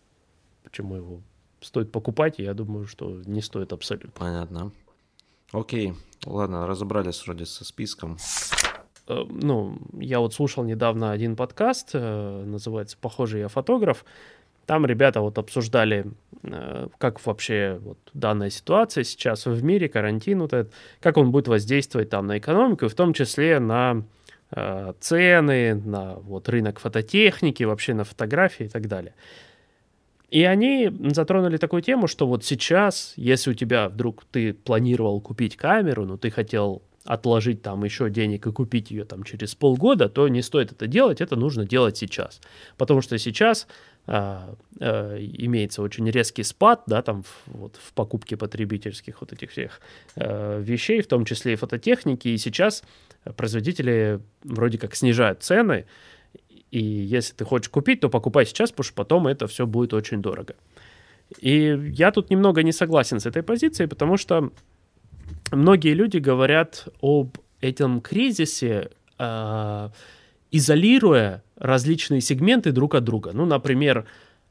Почему 0.63 0.95
его 0.95 1.21
стоит 1.61 1.91
покупать, 1.91 2.39
я 2.39 2.53
думаю, 2.53 2.87
что 2.87 3.21
не 3.25 3.41
стоит 3.41 3.73
абсолютно. 3.73 4.11
Понятно. 4.15 4.71
Окей, 5.51 5.93
ладно, 6.25 6.67
разобрались 6.67 7.23
вроде 7.25 7.45
со 7.45 7.65
списком. 7.65 8.17
Э, 9.07 9.25
ну, 9.29 9.77
я 9.99 10.19
вот 10.19 10.33
слушал 10.33 10.63
недавно 10.63 11.11
один 11.11 11.35
подкаст, 11.35 11.91
э, 11.93 12.43
называется 12.45 12.97
«Похоже, 12.99 13.39
я 13.39 13.47
фотограф». 13.47 14.05
Там 14.65 14.85
ребята 14.85 15.21
вот 15.21 15.37
обсуждали, 15.37 16.05
э, 16.43 16.87
как 16.97 17.25
вообще 17.25 17.79
вот 17.81 17.97
данная 18.13 18.49
ситуация 18.49 19.03
сейчас 19.03 19.45
в 19.45 19.63
мире, 19.63 19.89
карантин 19.89 20.39
вот 20.39 20.53
этот, 20.53 20.73
как 21.01 21.17
он 21.17 21.31
будет 21.31 21.47
воздействовать 21.47 22.09
там 22.09 22.27
на 22.27 22.37
экономику, 22.37 22.87
в 22.87 22.93
том 22.95 23.13
числе 23.13 23.59
на 23.59 24.03
цены, 24.99 25.75
на 25.75 26.15
вот 26.15 26.49
рынок 26.49 26.79
фототехники, 26.79 27.63
вообще 27.63 27.93
на 27.93 28.03
фотографии 28.03 28.65
и 28.65 28.67
так 28.67 28.89
далее. 28.89 29.13
И 30.31 30.45
они 30.45 30.89
затронули 31.13 31.57
такую 31.57 31.81
тему, 31.81 32.07
что 32.07 32.25
вот 32.25 32.45
сейчас, 32.45 33.13
если 33.17 33.51
у 33.51 33.53
тебя 33.53 33.89
вдруг 33.89 34.23
ты 34.31 34.53
планировал 34.53 35.19
купить 35.19 35.57
камеру, 35.57 36.05
но 36.05 36.17
ты 36.17 36.31
хотел 36.31 36.81
отложить 37.03 37.61
там 37.61 37.83
еще 37.83 38.09
денег 38.09 38.47
и 38.47 38.51
купить 38.51 38.91
ее 38.91 39.03
там 39.05 39.23
через 39.23 39.55
полгода, 39.55 40.07
то 40.07 40.27
не 40.29 40.41
стоит 40.41 40.71
это 40.71 40.87
делать, 40.87 41.19
это 41.19 41.35
нужно 41.35 41.65
делать 41.65 41.97
сейчас. 41.97 42.39
Потому 42.77 43.01
что 43.01 43.17
сейчас 43.17 43.67
а, 44.07 44.55
а, 44.79 45.17
имеется 45.17 45.81
очень 45.81 46.09
резкий 46.09 46.43
спад, 46.43 46.83
да, 46.85 47.01
там 47.01 47.23
в, 47.23 47.41
вот, 47.47 47.75
в 47.83 47.93
покупке 47.93 48.37
потребительских 48.37 49.19
вот 49.19 49.33
этих 49.33 49.51
всех 49.51 49.81
а, 50.15 50.59
вещей, 50.59 51.01
в 51.01 51.07
том 51.07 51.25
числе 51.25 51.53
и 51.53 51.55
фототехники, 51.57 52.29
и 52.29 52.37
сейчас 52.37 52.83
производители 53.35 54.21
вроде 54.43 54.77
как 54.77 54.95
снижают 54.95 55.43
цены, 55.43 55.85
и 56.71 56.81
если 56.81 57.33
ты 57.33 57.45
хочешь 57.45 57.69
купить, 57.69 57.99
то 57.99 58.09
покупай 58.09 58.45
сейчас, 58.45 58.71
потому 58.71 58.85
что 58.85 58.95
потом 58.95 59.27
это 59.27 59.47
все 59.47 59.67
будет 59.67 59.93
очень 59.93 60.21
дорого. 60.21 60.55
И 61.39 61.91
я 61.93 62.11
тут 62.11 62.29
немного 62.29 62.63
не 62.63 62.71
согласен 62.71 63.19
с 63.19 63.25
этой 63.25 63.43
позицией, 63.43 63.87
потому 63.87 64.17
что 64.17 64.51
многие 65.51 65.93
люди 65.93 66.17
говорят 66.17 66.87
об 67.01 67.37
этом 67.59 68.01
кризисе, 68.01 68.91
э, 69.19 69.89
изолируя 70.51 71.43
различные 71.57 72.21
сегменты 72.21 72.71
друг 72.71 72.95
от 72.95 73.03
друга. 73.03 73.31
Ну, 73.33 73.45
например, 73.45 74.05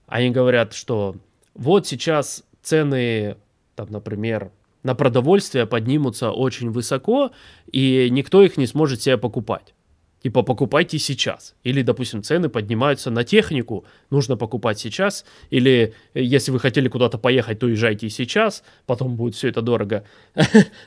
они 0.07 0.31
говорят, 0.31 0.75
что 0.75 1.17
вот 1.55 1.87
сейчас 1.87 2.45
цены, 2.63 3.37
там, 3.75 3.89
например, 3.91 4.51
на 4.83 4.95
продовольствие 4.95 5.67
поднимутся 5.67 6.31
очень 6.31 6.71
высоко, 6.71 7.33
и 7.71 8.09
никто 8.11 8.43
их 8.43 8.57
не 8.57 8.67
сможет 8.67 9.03
себе 9.03 9.19
покупать. 9.19 9.75
Типа 10.23 10.43
покупайте 10.43 10.99
сейчас. 10.99 11.55
Или, 11.65 11.83
допустим, 11.83 12.23
цены 12.23 12.51
поднимаются 12.51 13.11
на 13.11 13.25
технику, 13.25 13.87
нужно 14.11 14.37
покупать 14.37 14.79
сейчас. 14.79 15.25
Или 15.49 15.95
э, 16.13 16.23
если 16.23 16.53
вы 16.53 16.61
хотели 16.61 16.89
куда-то 16.89 17.17
поехать, 17.17 17.59
то 17.59 17.69
езжайте 17.69 18.11
сейчас, 18.11 18.63
потом 18.87 19.17
будет 19.17 19.35
все 19.35 19.49
это 19.49 19.63
дорого. 19.63 20.05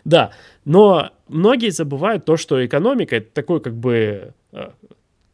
Да, 0.05 0.31
но 0.65 1.11
многие 1.27 1.69
забывают 1.69 2.25
то, 2.25 2.37
что 2.37 2.63
экономика 2.63 3.15
это 3.15 3.31
такой 3.31 3.61
как 3.61 3.75
бы 3.75 4.33
э, 4.51 4.69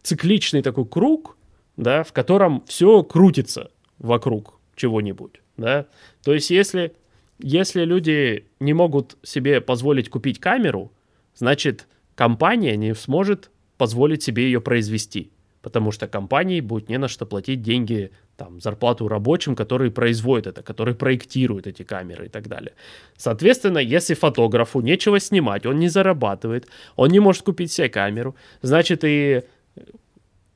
цикличный 0.02 0.62
такой 0.62 0.86
круг, 0.86 1.38
да, 1.76 2.04
в 2.04 2.14
котором 2.14 2.64
все 2.68 3.04
крутится 3.04 3.72
вокруг 3.98 4.60
чего-нибудь, 4.76 5.42
да. 5.58 5.88
То 6.24 6.34
есть 6.34 6.50
если, 6.52 6.94
если 7.40 7.84
люди 7.84 8.46
не 8.60 8.74
могут 8.74 9.18
себе 9.24 9.60
позволить 9.60 10.10
купить 10.10 10.40
камеру, 10.40 10.92
значит 11.36 11.88
компания 12.16 12.78
не 12.78 12.96
сможет 12.96 13.50
позволить 13.80 14.22
себе 14.22 14.44
ее 14.44 14.60
произвести, 14.60 15.32
потому 15.62 15.92
что 15.92 16.06
компании 16.08 16.60
будет 16.60 16.90
не 16.90 16.98
на 16.98 17.08
что 17.08 17.26
платить 17.26 17.62
деньги, 17.62 18.12
там, 18.36 18.60
зарплату 18.60 19.08
рабочим, 19.08 19.56
которые 19.56 19.90
производят 19.90 20.48
это, 20.48 20.62
которые 20.62 20.96
проектируют 20.96 21.66
эти 21.66 21.84
камеры 21.84 22.26
и 22.26 22.30
так 22.30 22.50
далее. 22.50 22.74
Соответственно, 23.16 23.78
если 23.78 24.16
фотографу 24.16 24.82
нечего 24.82 25.18
снимать, 25.20 25.66
он 25.66 25.80
не 25.80 25.88
зарабатывает, 25.88 26.68
он 26.98 27.10
не 27.10 27.22
может 27.22 27.44
купить 27.44 27.72
себе 27.72 27.88
камеру, 27.88 28.36
значит 28.62 29.06
и 29.06 29.44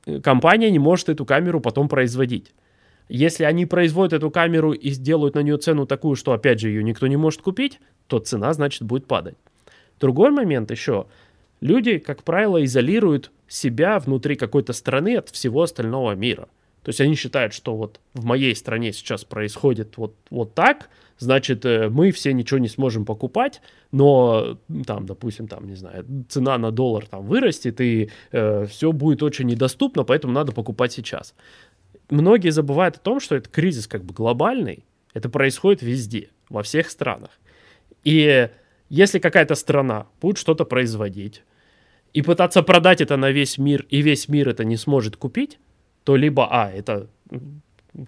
э, 0.06 0.20
компания 0.20 0.70
не 0.70 0.78
может 0.78 1.08
эту 1.08 1.24
камеру 1.24 1.60
потом 1.60 1.88
производить. 1.88 2.52
Если 3.08 3.44
они 3.44 3.64
производят 3.64 4.12
эту 4.12 4.30
камеру 4.30 4.72
и 4.72 4.90
сделают 4.90 5.34
на 5.34 5.40
нее 5.40 5.56
цену 5.56 5.86
такую, 5.86 6.16
что, 6.16 6.32
опять 6.32 6.60
же, 6.60 6.68
ее 6.68 6.84
никто 6.84 7.06
не 7.06 7.16
может 7.16 7.40
купить, 7.40 7.80
то 8.06 8.18
цена, 8.18 8.52
значит, 8.52 8.82
будет 8.82 9.06
падать. 9.06 9.36
Другой 9.98 10.30
момент 10.30 10.70
еще– 10.70 11.06
Люди, 11.64 11.96
как 11.96 12.24
правило, 12.24 12.62
изолируют 12.62 13.30
себя 13.48 13.98
внутри 13.98 14.36
какой-то 14.36 14.74
страны 14.74 15.16
от 15.16 15.30
всего 15.30 15.62
остального 15.62 16.12
мира. 16.12 16.48
То 16.82 16.90
есть 16.90 17.00
они 17.00 17.14
считают, 17.14 17.54
что 17.54 17.74
вот 17.74 18.00
в 18.12 18.26
моей 18.26 18.54
стране 18.54 18.92
сейчас 18.92 19.24
происходит 19.24 19.96
вот, 19.96 20.14
вот 20.28 20.52
так, 20.54 20.90
значит, 21.16 21.64
э, 21.64 21.88
мы 21.88 22.10
все 22.10 22.34
ничего 22.34 22.58
не 22.58 22.68
сможем 22.68 23.06
покупать, 23.06 23.62
но 23.92 24.58
там, 24.86 25.06
допустим, 25.06 25.48
там, 25.48 25.66
не 25.66 25.74
знаю, 25.74 26.04
цена 26.28 26.58
на 26.58 26.70
доллар 26.70 27.06
там 27.06 27.24
вырастет, 27.24 27.80
и 27.80 28.10
э, 28.32 28.66
все 28.66 28.92
будет 28.92 29.22
очень 29.22 29.46
недоступно, 29.46 30.04
поэтому 30.04 30.34
надо 30.34 30.52
покупать 30.52 30.92
сейчас. 30.92 31.34
Многие 32.10 32.50
забывают 32.50 32.96
о 32.96 33.00
том, 33.00 33.20
что 33.20 33.36
это 33.36 33.48
кризис 33.48 33.86
как 33.86 34.04
бы 34.04 34.12
глобальный, 34.12 34.84
это 35.14 35.30
происходит 35.30 35.80
везде, 35.80 36.28
во 36.50 36.62
всех 36.62 36.90
странах. 36.90 37.30
И 38.02 38.50
если 38.90 39.18
какая-то 39.18 39.54
страна 39.54 40.08
будет 40.20 40.36
что-то 40.36 40.66
производить, 40.66 41.42
и 42.14 42.22
пытаться 42.22 42.62
продать 42.62 43.00
это 43.00 43.16
на 43.16 43.30
весь 43.30 43.58
мир, 43.58 43.86
и 43.90 44.00
весь 44.00 44.28
мир 44.28 44.48
это 44.48 44.64
не 44.64 44.76
сможет 44.76 45.16
купить, 45.16 45.58
то 46.04 46.16
либо, 46.16 46.48
а, 46.50 46.70
это 46.70 47.08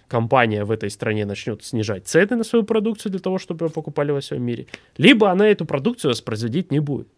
компания 0.08 0.64
в 0.64 0.70
этой 0.70 0.90
стране 0.90 1.26
начнет 1.26 1.64
снижать 1.64 2.06
цены 2.06 2.36
на 2.36 2.44
свою 2.44 2.64
продукцию 2.64 3.12
для 3.12 3.20
того, 3.20 3.38
чтобы 3.38 3.66
ее 3.66 3.70
покупали 3.70 4.12
во 4.12 4.20
всем 4.20 4.42
мире, 4.42 4.66
либо 4.96 5.30
она 5.30 5.48
эту 5.48 5.66
продукцию 5.66 6.10
воспроизводить 6.12 6.70
не 6.70 6.80
будет. 6.80 7.08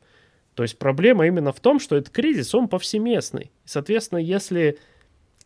То 0.55 0.63
есть 0.63 0.79
проблема 0.79 1.27
именно 1.27 1.53
в 1.53 1.61
том, 1.61 1.79
что 1.79 1.95
этот 1.95 2.11
кризис, 2.11 2.55
он 2.55 2.69
повсеместный. 2.69 3.53
Соответственно, 3.65 4.19
если 4.19 4.79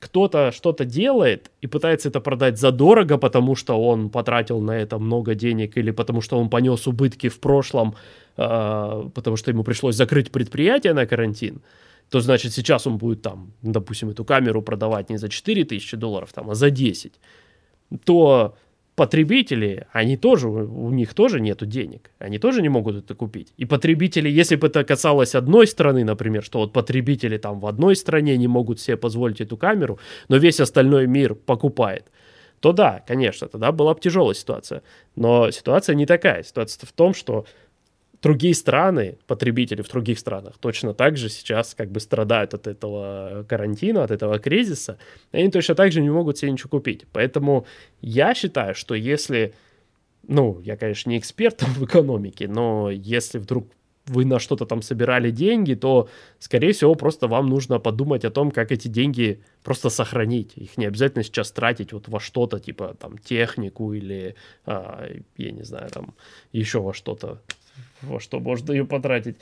кто-то 0.03 0.50
что-то 0.50 0.84
делает 0.84 1.53
и 1.61 1.68
пытается 1.68 2.09
это 2.09 2.20
продать 2.20 2.59
задорого, 2.59 3.18
потому 3.18 3.55
что 3.55 3.80
он 3.80 4.11
потратил 4.11 4.61
на 4.61 4.72
это 4.72 4.98
много 4.98 5.34
денег 5.36 5.78
или 5.78 5.92
потому 5.92 6.20
что 6.20 6.40
он 6.40 6.48
понес 6.50 6.88
убытки 6.88 7.28
в 7.28 7.38
прошлом, 7.38 7.94
э, 8.36 9.11
потому 9.14 9.36
что 9.36 9.53
ему 9.53 9.62
пришлось 9.62 9.94
закрыть 9.94 10.32
предприятие 10.32 10.92
на 10.92 11.07
карантин, 11.07 11.61
то 12.11 12.20
значит 12.20 12.53
сейчас 12.53 12.86
он 12.86 12.98
будет 12.98 13.22
там, 13.22 13.53
допустим, 13.62 14.11
эту 14.11 14.24
камеру 14.24 14.61
продавать 14.61 15.09
не 15.11 15.18
за 15.18 15.28
4 15.28 15.64
тысячи 15.64 15.96
долларов, 15.96 16.32
там, 16.32 16.50
а 16.50 16.55
за 16.55 16.70
10, 16.70 17.12
то 18.05 18.57
потребители, 18.95 19.86
они 19.93 20.16
тоже, 20.16 20.49
у 20.49 20.90
них 20.90 21.14
тоже 21.14 21.40
нету 21.40 21.66
денег, 21.66 22.11
они 22.18 22.38
тоже 22.38 22.62
не 22.62 22.68
могут 22.68 22.97
это 22.97 23.14
купить. 23.14 23.53
И 23.57 23.64
потребители, 23.64 24.28
если 24.28 24.57
бы 24.57 24.66
это 24.66 24.84
касалось 24.84 25.34
одной 25.34 25.66
страны, 25.66 26.05
например, 26.05 26.43
что 26.43 26.59
вот 26.59 26.72
потребители 26.72 27.38
там 27.38 27.61
в 27.61 27.66
одной 27.66 27.97
стране 27.97 28.36
не 28.36 28.49
могут 28.49 28.80
себе 28.80 28.97
позволить 28.97 29.40
эту 29.40 29.57
камеру, 29.57 29.99
но 30.28 30.36
весь 30.36 30.61
остальной 30.61 31.07
мир 31.07 31.34
покупает, 31.34 32.11
то 32.61 32.72
да, 32.72 33.03
конечно, 33.07 33.49
тогда 33.49 33.72
была 33.72 33.95
бы 33.95 34.01
тяжелая 34.01 34.34
ситуация. 34.34 34.82
Но 35.16 35.51
ситуация 35.51 35.97
не 35.97 36.07
такая. 36.07 36.45
Ситуация 36.45 36.86
в 36.86 36.93
том, 36.93 37.12
что 37.12 37.45
другие 38.23 38.55
страны, 38.55 39.18
потребители 39.27 39.83
в 39.83 39.89
других 39.89 40.18
странах 40.18 40.55
точно 40.59 40.95
так 40.95 41.16
же 41.16 41.29
сейчас 41.29 41.75
как 41.75 41.91
бы 41.91 42.01
страдают 42.01 42.55
от 42.55 42.66
этого 42.66 43.45
карантина, 43.49 44.05
от 44.05 44.11
этого 44.11 44.39
кризиса, 44.39 44.99
и 45.33 45.39
они 45.39 45.51
точно 45.51 45.75
так 45.75 45.93
же 45.93 46.01
не 46.01 46.11
могут 46.11 46.39
себе 46.39 46.53
ничего 46.53 46.70
купить. 46.70 47.05
Поэтому 47.12 47.66
я 48.01 48.35
считаю, 48.35 48.75
что 48.75 48.95
если, 48.95 49.55
ну, 50.29 50.61
я, 50.61 50.77
конечно, 50.77 51.11
не 51.11 51.18
эксперт 51.18 51.62
в 51.77 51.85
экономике, 51.85 52.49
но 52.49 52.91
если 52.91 53.39
вдруг 53.39 53.66
вы 54.07 54.25
на 54.25 54.39
что-то 54.39 54.66
там 54.66 54.83
собирали 54.83 55.31
деньги, 55.31 55.75
то, 55.75 56.09
скорее 56.41 56.73
всего, 56.73 56.95
просто 56.95 57.29
вам 57.29 57.47
нужно 57.47 57.79
подумать 57.79 58.25
о 58.25 58.31
том, 58.31 58.51
как 58.51 58.73
эти 58.73 58.89
деньги 58.89 59.43
просто 59.62 59.91
сохранить. 59.91 60.57
Их 60.57 60.77
не 60.77 60.87
обязательно 60.87 61.23
сейчас 61.23 61.53
тратить 61.53 61.93
вот 61.93 62.09
во 62.09 62.18
что-то, 62.18 62.59
типа 62.59 62.97
там 62.99 63.16
технику 63.18 63.93
или, 63.93 64.35
а, 64.66 65.09
я 65.37 65.51
не 65.53 65.62
знаю, 65.62 65.89
там 65.91 66.14
еще 66.53 66.81
во 66.81 66.93
что-то 66.93 67.41
во 68.03 68.20
что 68.20 68.41
можно 68.41 68.73
ее 68.73 68.85
потратить. 68.85 69.37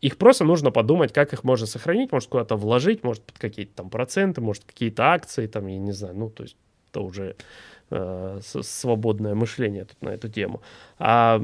Их 0.00 0.16
просто 0.16 0.44
нужно 0.44 0.70
подумать, 0.70 1.12
как 1.12 1.32
их 1.32 1.44
можно 1.44 1.66
сохранить, 1.66 2.12
может 2.12 2.28
куда-то 2.28 2.56
вложить, 2.56 3.04
может 3.04 3.22
под 3.22 3.38
какие-то 3.38 3.74
там 3.76 3.90
проценты, 3.90 4.40
может 4.40 4.64
какие-то 4.64 5.12
акции, 5.12 5.46
там, 5.46 5.66
я 5.66 5.78
не 5.78 5.92
знаю, 5.92 6.14
ну, 6.16 6.30
то 6.30 6.44
есть 6.44 6.56
это 6.90 7.00
уже 7.00 7.36
э, 7.90 8.40
свободное 8.42 9.34
мышление 9.34 9.84
тут 9.84 10.00
на 10.02 10.10
эту 10.10 10.28
тему. 10.28 10.62
А 10.98 11.42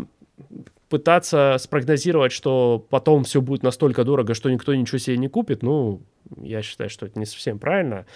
пытаться 0.89 1.57
спрогнозировать, 1.59 2.33
что 2.33 2.85
потом 2.91 3.25
все 3.25 3.41
будет 3.41 3.63
настолько 3.63 4.05
дорого, 4.05 4.35
что 4.35 4.51
никто 4.51 4.75
ничего 4.75 4.99
себе 4.99 5.17
не 5.17 5.29
купит, 5.29 5.63
ну, 5.63 6.03
я 6.41 6.63
считаю, 6.63 6.91
что 6.91 7.07
это 7.07 7.19
не 7.19 7.27
совсем 7.27 7.59
правильно. 7.59 8.07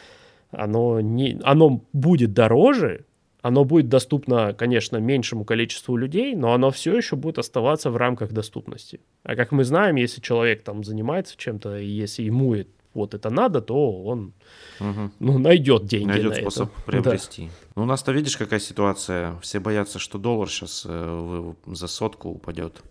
Оно, 0.50 1.00
не, 1.00 1.38
оно 1.42 1.82
будет 1.92 2.32
дороже, 2.32 3.04
оно 3.40 3.64
будет 3.64 3.88
доступно, 3.88 4.52
конечно, 4.52 4.96
меньшему 4.96 5.44
количеству 5.44 5.96
людей, 5.96 6.34
но 6.34 6.52
оно 6.52 6.70
все 6.70 6.96
еще 6.96 7.16
будет 7.16 7.38
оставаться 7.38 7.90
в 7.90 7.96
рамках 7.96 8.32
доступности. 8.32 9.00
А 9.22 9.36
как 9.36 9.52
мы 9.52 9.64
знаем, 9.64 9.96
если 9.96 10.20
человек 10.20 10.64
там 10.64 10.82
занимается 10.82 11.36
чем-то, 11.36 11.78
и 11.78 11.86
если 11.86 12.24
ему 12.24 12.56
вот 12.94 13.14
это 13.14 13.30
надо, 13.30 13.60
то 13.60 14.02
он 14.02 14.32
угу. 14.80 15.10
ну, 15.20 15.38
найдет 15.38 15.86
деньги 15.86 16.08
найдет 16.08 16.30
на 16.30 16.34
способ 16.36 16.72
это. 16.72 16.86
приобрести. 16.86 17.46
Да. 17.46 17.52
Ну, 17.76 17.82
у 17.82 17.86
нас-то 17.86 18.12
видишь, 18.12 18.36
какая 18.36 18.60
ситуация. 18.60 19.38
Все 19.40 19.60
боятся, 19.60 19.98
что 19.98 20.18
доллар 20.18 20.48
сейчас 20.48 20.84
э, 20.88 21.52
за 21.66 21.86
сотку 21.86 22.30
упадет. 22.30 22.82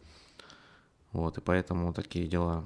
Вот, 1.11 1.37
и 1.37 1.41
поэтому 1.41 1.93
такие 1.93 2.27
дела. 2.27 2.65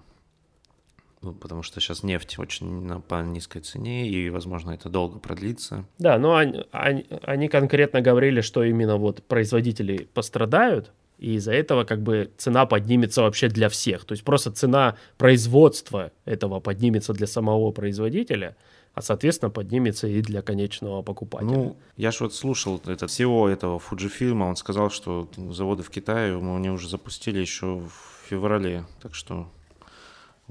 Ну, 1.22 1.34
потому 1.34 1.62
что 1.62 1.80
сейчас 1.80 2.02
нефть 2.02 2.40
очень 2.40 2.84
на, 2.84 3.00
по 3.00 3.22
низкой 3.22 3.60
цене, 3.60 4.08
и, 4.08 4.30
возможно, 4.30 4.72
это 4.72 4.90
долго 4.90 5.20
продлится. 5.20 5.86
Да, 6.00 6.18
но 6.18 6.36
они, 6.36 6.66
они, 6.72 7.06
они 7.24 7.48
конкретно 7.48 8.02
говорили, 8.02 8.42
что 8.42 8.64
именно 8.64 8.98
вот 8.98 9.24
производители 9.24 10.08
пострадают, 10.16 10.92
и 11.20 11.36
из-за 11.36 11.54
этого 11.54 11.84
как 11.84 12.02
бы 12.02 12.32
цена 12.38 12.66
поднимется 12.66 13.22
вообще 13.22 13.48
для 13.48 13.70
всех. 13.70 14.06
То 14.06 14.14
есть 14.14 14.24
просто 14.24 14.52
цена 14.52 14.98
производства 15.20 16.12
этого 16.26 16.60
поднимется 16.60 17.14
для 17.14 17.28
самого 17.28 17.72
производителя, 17.72 18.58
а, 18.96 19.04
соответственно, 19.04 19.52
поднимется 19.52 20.08
и 20.08 20.22
для 20.22 20.42
конечного 20.42 21.04
покупателя. 21.04 21.52
Ну, 21.52 21.78
я 21.98 22.12
же 22.12 22.24
вот 22.24 22.34
слушал 22.34 22.82
это 22.88 23.06
всего 23.06 23.48
этого 23.48 23.80
Fujifilm, 23.80 24.42
он 24.42 24.56
сказал, 24.56 24.90
что 24.90 25.30
заводы 25.38 25.84
в 25.84 25.92
Китае 25.92 26.36
мы 26.38 26.58
они 26.58 26.72
уже 26.72 26.90
запустили 26.90 27.40
еще 27.40 27.76
в 27.76 28.28
феврале, 28.28 28.86
так 29.02 29.14
что 29.14 29.48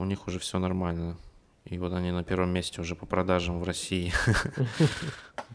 у 0.00 0.04
них 0.04 0.26
уже 0.26 0.38
все 0.38 0.58
нормально. 0.58 1.16
И 1.64 1.78
вот 1.78 1.92
они 1.92 2.10
на 2.10 2.24
первом 2.24 2.50
месте 2.50 2.80
уже 2.80 2.94
по 2.94 3.06
продажам 3.06 3.60
в 3.60 3.64
России. 3.64 4.12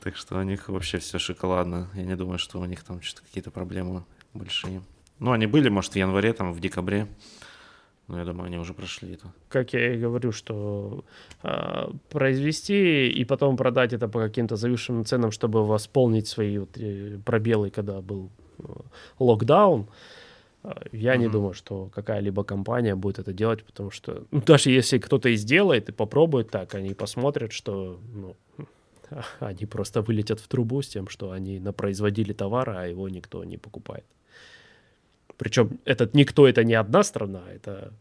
Так 0.02 0.18
что 0.18 0.38
у 0.38 0.44
них 0.44 0.70
вообще 0.70 1.00
все 1.00 1.18
шоколадно. 1.18 1.90
Я 1.96 2.04
не 2.04 2.16
думаю, 2.16 2.38
что 2.38 2.60
у 2.60 2.66
них 2.66 2.84
там 2.84 3.02
что-то 3.02 3.26
какие-то 3.26 3.50
проблемы 3.50 4.04
большие. 4.34 4.84
Ну, 5.20 5.32
они 5.32 5.48
были, 5.48 5.70
может, 5.70 5.94
в 5.94 5.96
январе, 5.96 6.34
там, 6.34 6.54
в 6.54 6.60
декабре. 6.60 7.08
Но 8.08 8.20
я 8.20 8.26
думаю, 8.26 8.48
они 8.48 8.58
уже 8.60 8.74
прошли 8.74 9.14
это. 9.14 9.34
Как 9.50 9.74
я 9.74 9.96
и 9.96 9.98
говорю, 9.98 10.32
что 10.32 11.04
э, 11.42 11.90
произвести 12.10 13.10
и 13.10 13.26
потом 13.26 13.58
продать 13.58 13.94
это 13.94 14.08
по 14.08 14.20
каким-то 14.20 14.58
завышенным 14.58 15.06
ценам, 15.06 15.32
чтобы 15.32 15.66
восполнить 15.66 16.28
свои 16.28 16.60
вот, 16.60 16.78
э, 16.78 17.18
пробелы, 17.26 17.72
когда 17.72 18.02
был 18.02 18.30
э, 18.60 18.64
локдаун, 19.18 19.88
я 20.92 21.16
mm-hmm. 21.16 21.18
не 21.18 21.28
думаю, 21.30 21.54
что 21.54 21.90
какая-либо 21.94 22.44
компания 22.44 22.96
будет 22.96 23.20
это 23.20 23.34
делать, 23.34 23.64
потому 23.64 23.92
что 23.92 24.24
ну, 24.32 24.42
даже 24.42 24.72
если 24.72 24.98
кто-то 24.98 25.30
и 25.30 25.36
сделает 25.36 25.90
и 25.90 25.92
попробует 25.92 26.50
так, 26.50 26.76
они 26.76 26.94
посмотрят, 26.94 27.52
что 27.52 28.00
ну, 28.14 28.36
они 29.40 29.66
просто 29.66 30.02
вылетят 30.02 30.40
в 30.40 30.48
трубу 30.48 30.82
с 30.82 30.88
тем, 30.88 31.08
что 31.08 31.32
они 31.32 31.60
напроизводили 31.60 32.34
товара, 32.34 32.82
а 32.82 32.88
его 32.88 33.10
никто 33.10 33.44
не 33.44 33.58
покупает. 33.58 34.06
Причем 35.38 35.80
этот 35.86 36.14
никто 36.14 36.48
это 36.48 36.64
не 36.64 36.76
одна 36.76 37.04
страна, 37.04 37.44
это 37.54 37.94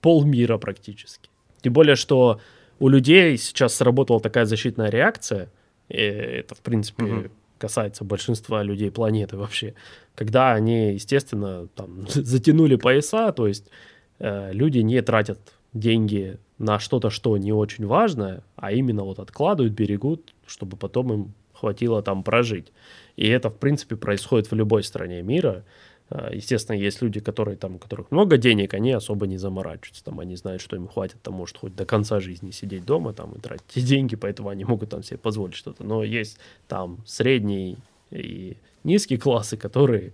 полмира 0.00 0.58
практически. 0.58 1.30
Тем 1.62 1.72
более, 1.72 1.96
что 1.96 2.40
у 2.78 2.88
людей 2.88 3.36
сейчас 3.38 3.74
сработала 3.74 4.20
такая 4.20 4.44
защитная 4.44 4.90
реакция, 4.90 5.48
и 5.88 5.96
это, 5.96 6.54
в 6.54 6.60
принципе, 6.60 7.04
mm-hmm 7.04 7.30
касается 7.58 8.04
большинства 8.04 8.62
людей 8.62 8.90
планеты 8.90 9.36
вообще, 9.36 9.74
когда 10.14 10.52
они, 10.52 10.94
естественно, 10.94 11.68
там, 11.74 12.06
затянули 12.08 12.76
пояса, 12.76 13.32
то 13.32 13.46
есть 13.46 13.70
э, 14.18 14.52
люди 14.52 14.78
не 14.78 15.00
тратят 15.02 15.38
деньги 15.72 16.38
на 16.58 16.78
что-то, 16.78 17.10
что 17.10 17.36
не 17.36 17.52
очень 17.52 17.86
важное, 17.86 18.42
а 18.56 18.72
именно 18.72 19.04
вот 19.04 19.18
откладывают, 19.18 19.74
берегут, 19.74 20.34
чтобы 20.46 20.76
потом 20.76 21.12
им 21.12 21.34
хватило 21.52 22.02
там 22.02 22.22
прожить. 22.22 22.72
И 23.16 23.26
это, 23.28 23.50
в 23.50 23.56
принципе, 23.56 23.96
происходит 23.96 24.50
в 24.50 24.54
любой 24.54 24.82
стране 24.82 25.22
мира. 25.22 25.64
А, 26.08 26.32
естественно, 26.32 26.76
есть 26.76 27.02
люди, 27.02 27.20
которые 27.20 27.56
там, 27.56 27.76
у 27.76 27.78
которых 27.78 28.10
много 28.10 28.36
денег, 28.36 28.74
они 28.74 28.92
особо 28.92 29.26
не 29.26 29.38
заморачиваются. 29.38 30.04
Там 30.04 30.20
они 30.20 30.36
знают, 30.36 30.62
что 30.62 30.76
им 30.76 30.86
хватит, 30.86 31.20
там, 31.22 31.34
может, 31.34 31.56
хоть 31.56 31.74
до 31.74 31.84
конца 31.84 32.20
жизни 32.20 32.52
сидеть 32.52 32.84
дома 32.84 33.12
там, 33.12 33.32
и 33.32 33.40
тратить 33.40 33.84
деньги, 33.84 34.14
поэтому 34.14 34.48
они 34.48 34.64
могут 34.64 34.90
там 34.90 35.02
себе 35.02 35.18
позволить 35.18 35.56
что-то. 35.56 35.84
Но 35.84 36.04
есть 36.04 36.38
там 36.68 36.98
средний 37.06 37.78
и 38.10 38.56
низкие 38.84 39.18
классы, 39.18 39.56
которые, 39.56 40.12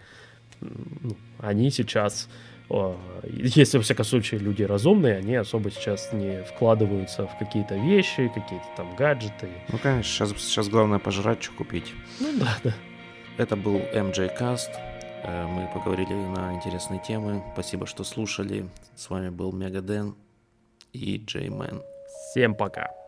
ну, 0.61 1.17
они 1.39 1.71
сейчас, 1.71 2.29
если, 3.25 3.77
во 3.77 3.83
всяком 3.83 4.07
случае, 4.07 4.41
люди 4.41 4.63
разумные, 4.63 5.17
они 5.19 5.35
особо 5.35 5.71
сейчас 5.71 6.11
не 6.15 6.43
вкладываются 6.45 7.27
в 7.27 7.39
какие-то 7.39 7.77
вещи, 7.77 8.29
какие-то 8.35 8.67
там 8.79 8.97
гаджеты. 8.97 9.51
Ну, 9.71 9.77
конечно, 9.77 10.11
сейчас, 10.11 10.43
сейчас 10.43 10.69
главное 10.71 10.99
пожрать, 10.99 11.43
что 11.43 11.53
купить. 11.53 11.93
Ну, 12.19 12.33
да, 12.39 12.57
да. 12.65 12.75
Это 13.37 13.57
был 13.57 13.77
MJ 13.77 14.31
Cast. 14.39 14.71
Э, 15.23 15.47
мы 15.47 15.69
поговорили 15.73 16.15
на 16.15 16.55
интересные 16.55 17.01
темы. 17.01 17.43
Спасибо, 17.53 17.87
что 17.87 18.05
слушали. 18.05 18.69
С 18.97 19.11
вами 19.11 19.31
был 19.31 19.53
Мегаден 19.53 20.17
и 20.93 21.19
Джеймен. 21.19 21.83
Всем 22.31 22.55
пока. 22.55 23.02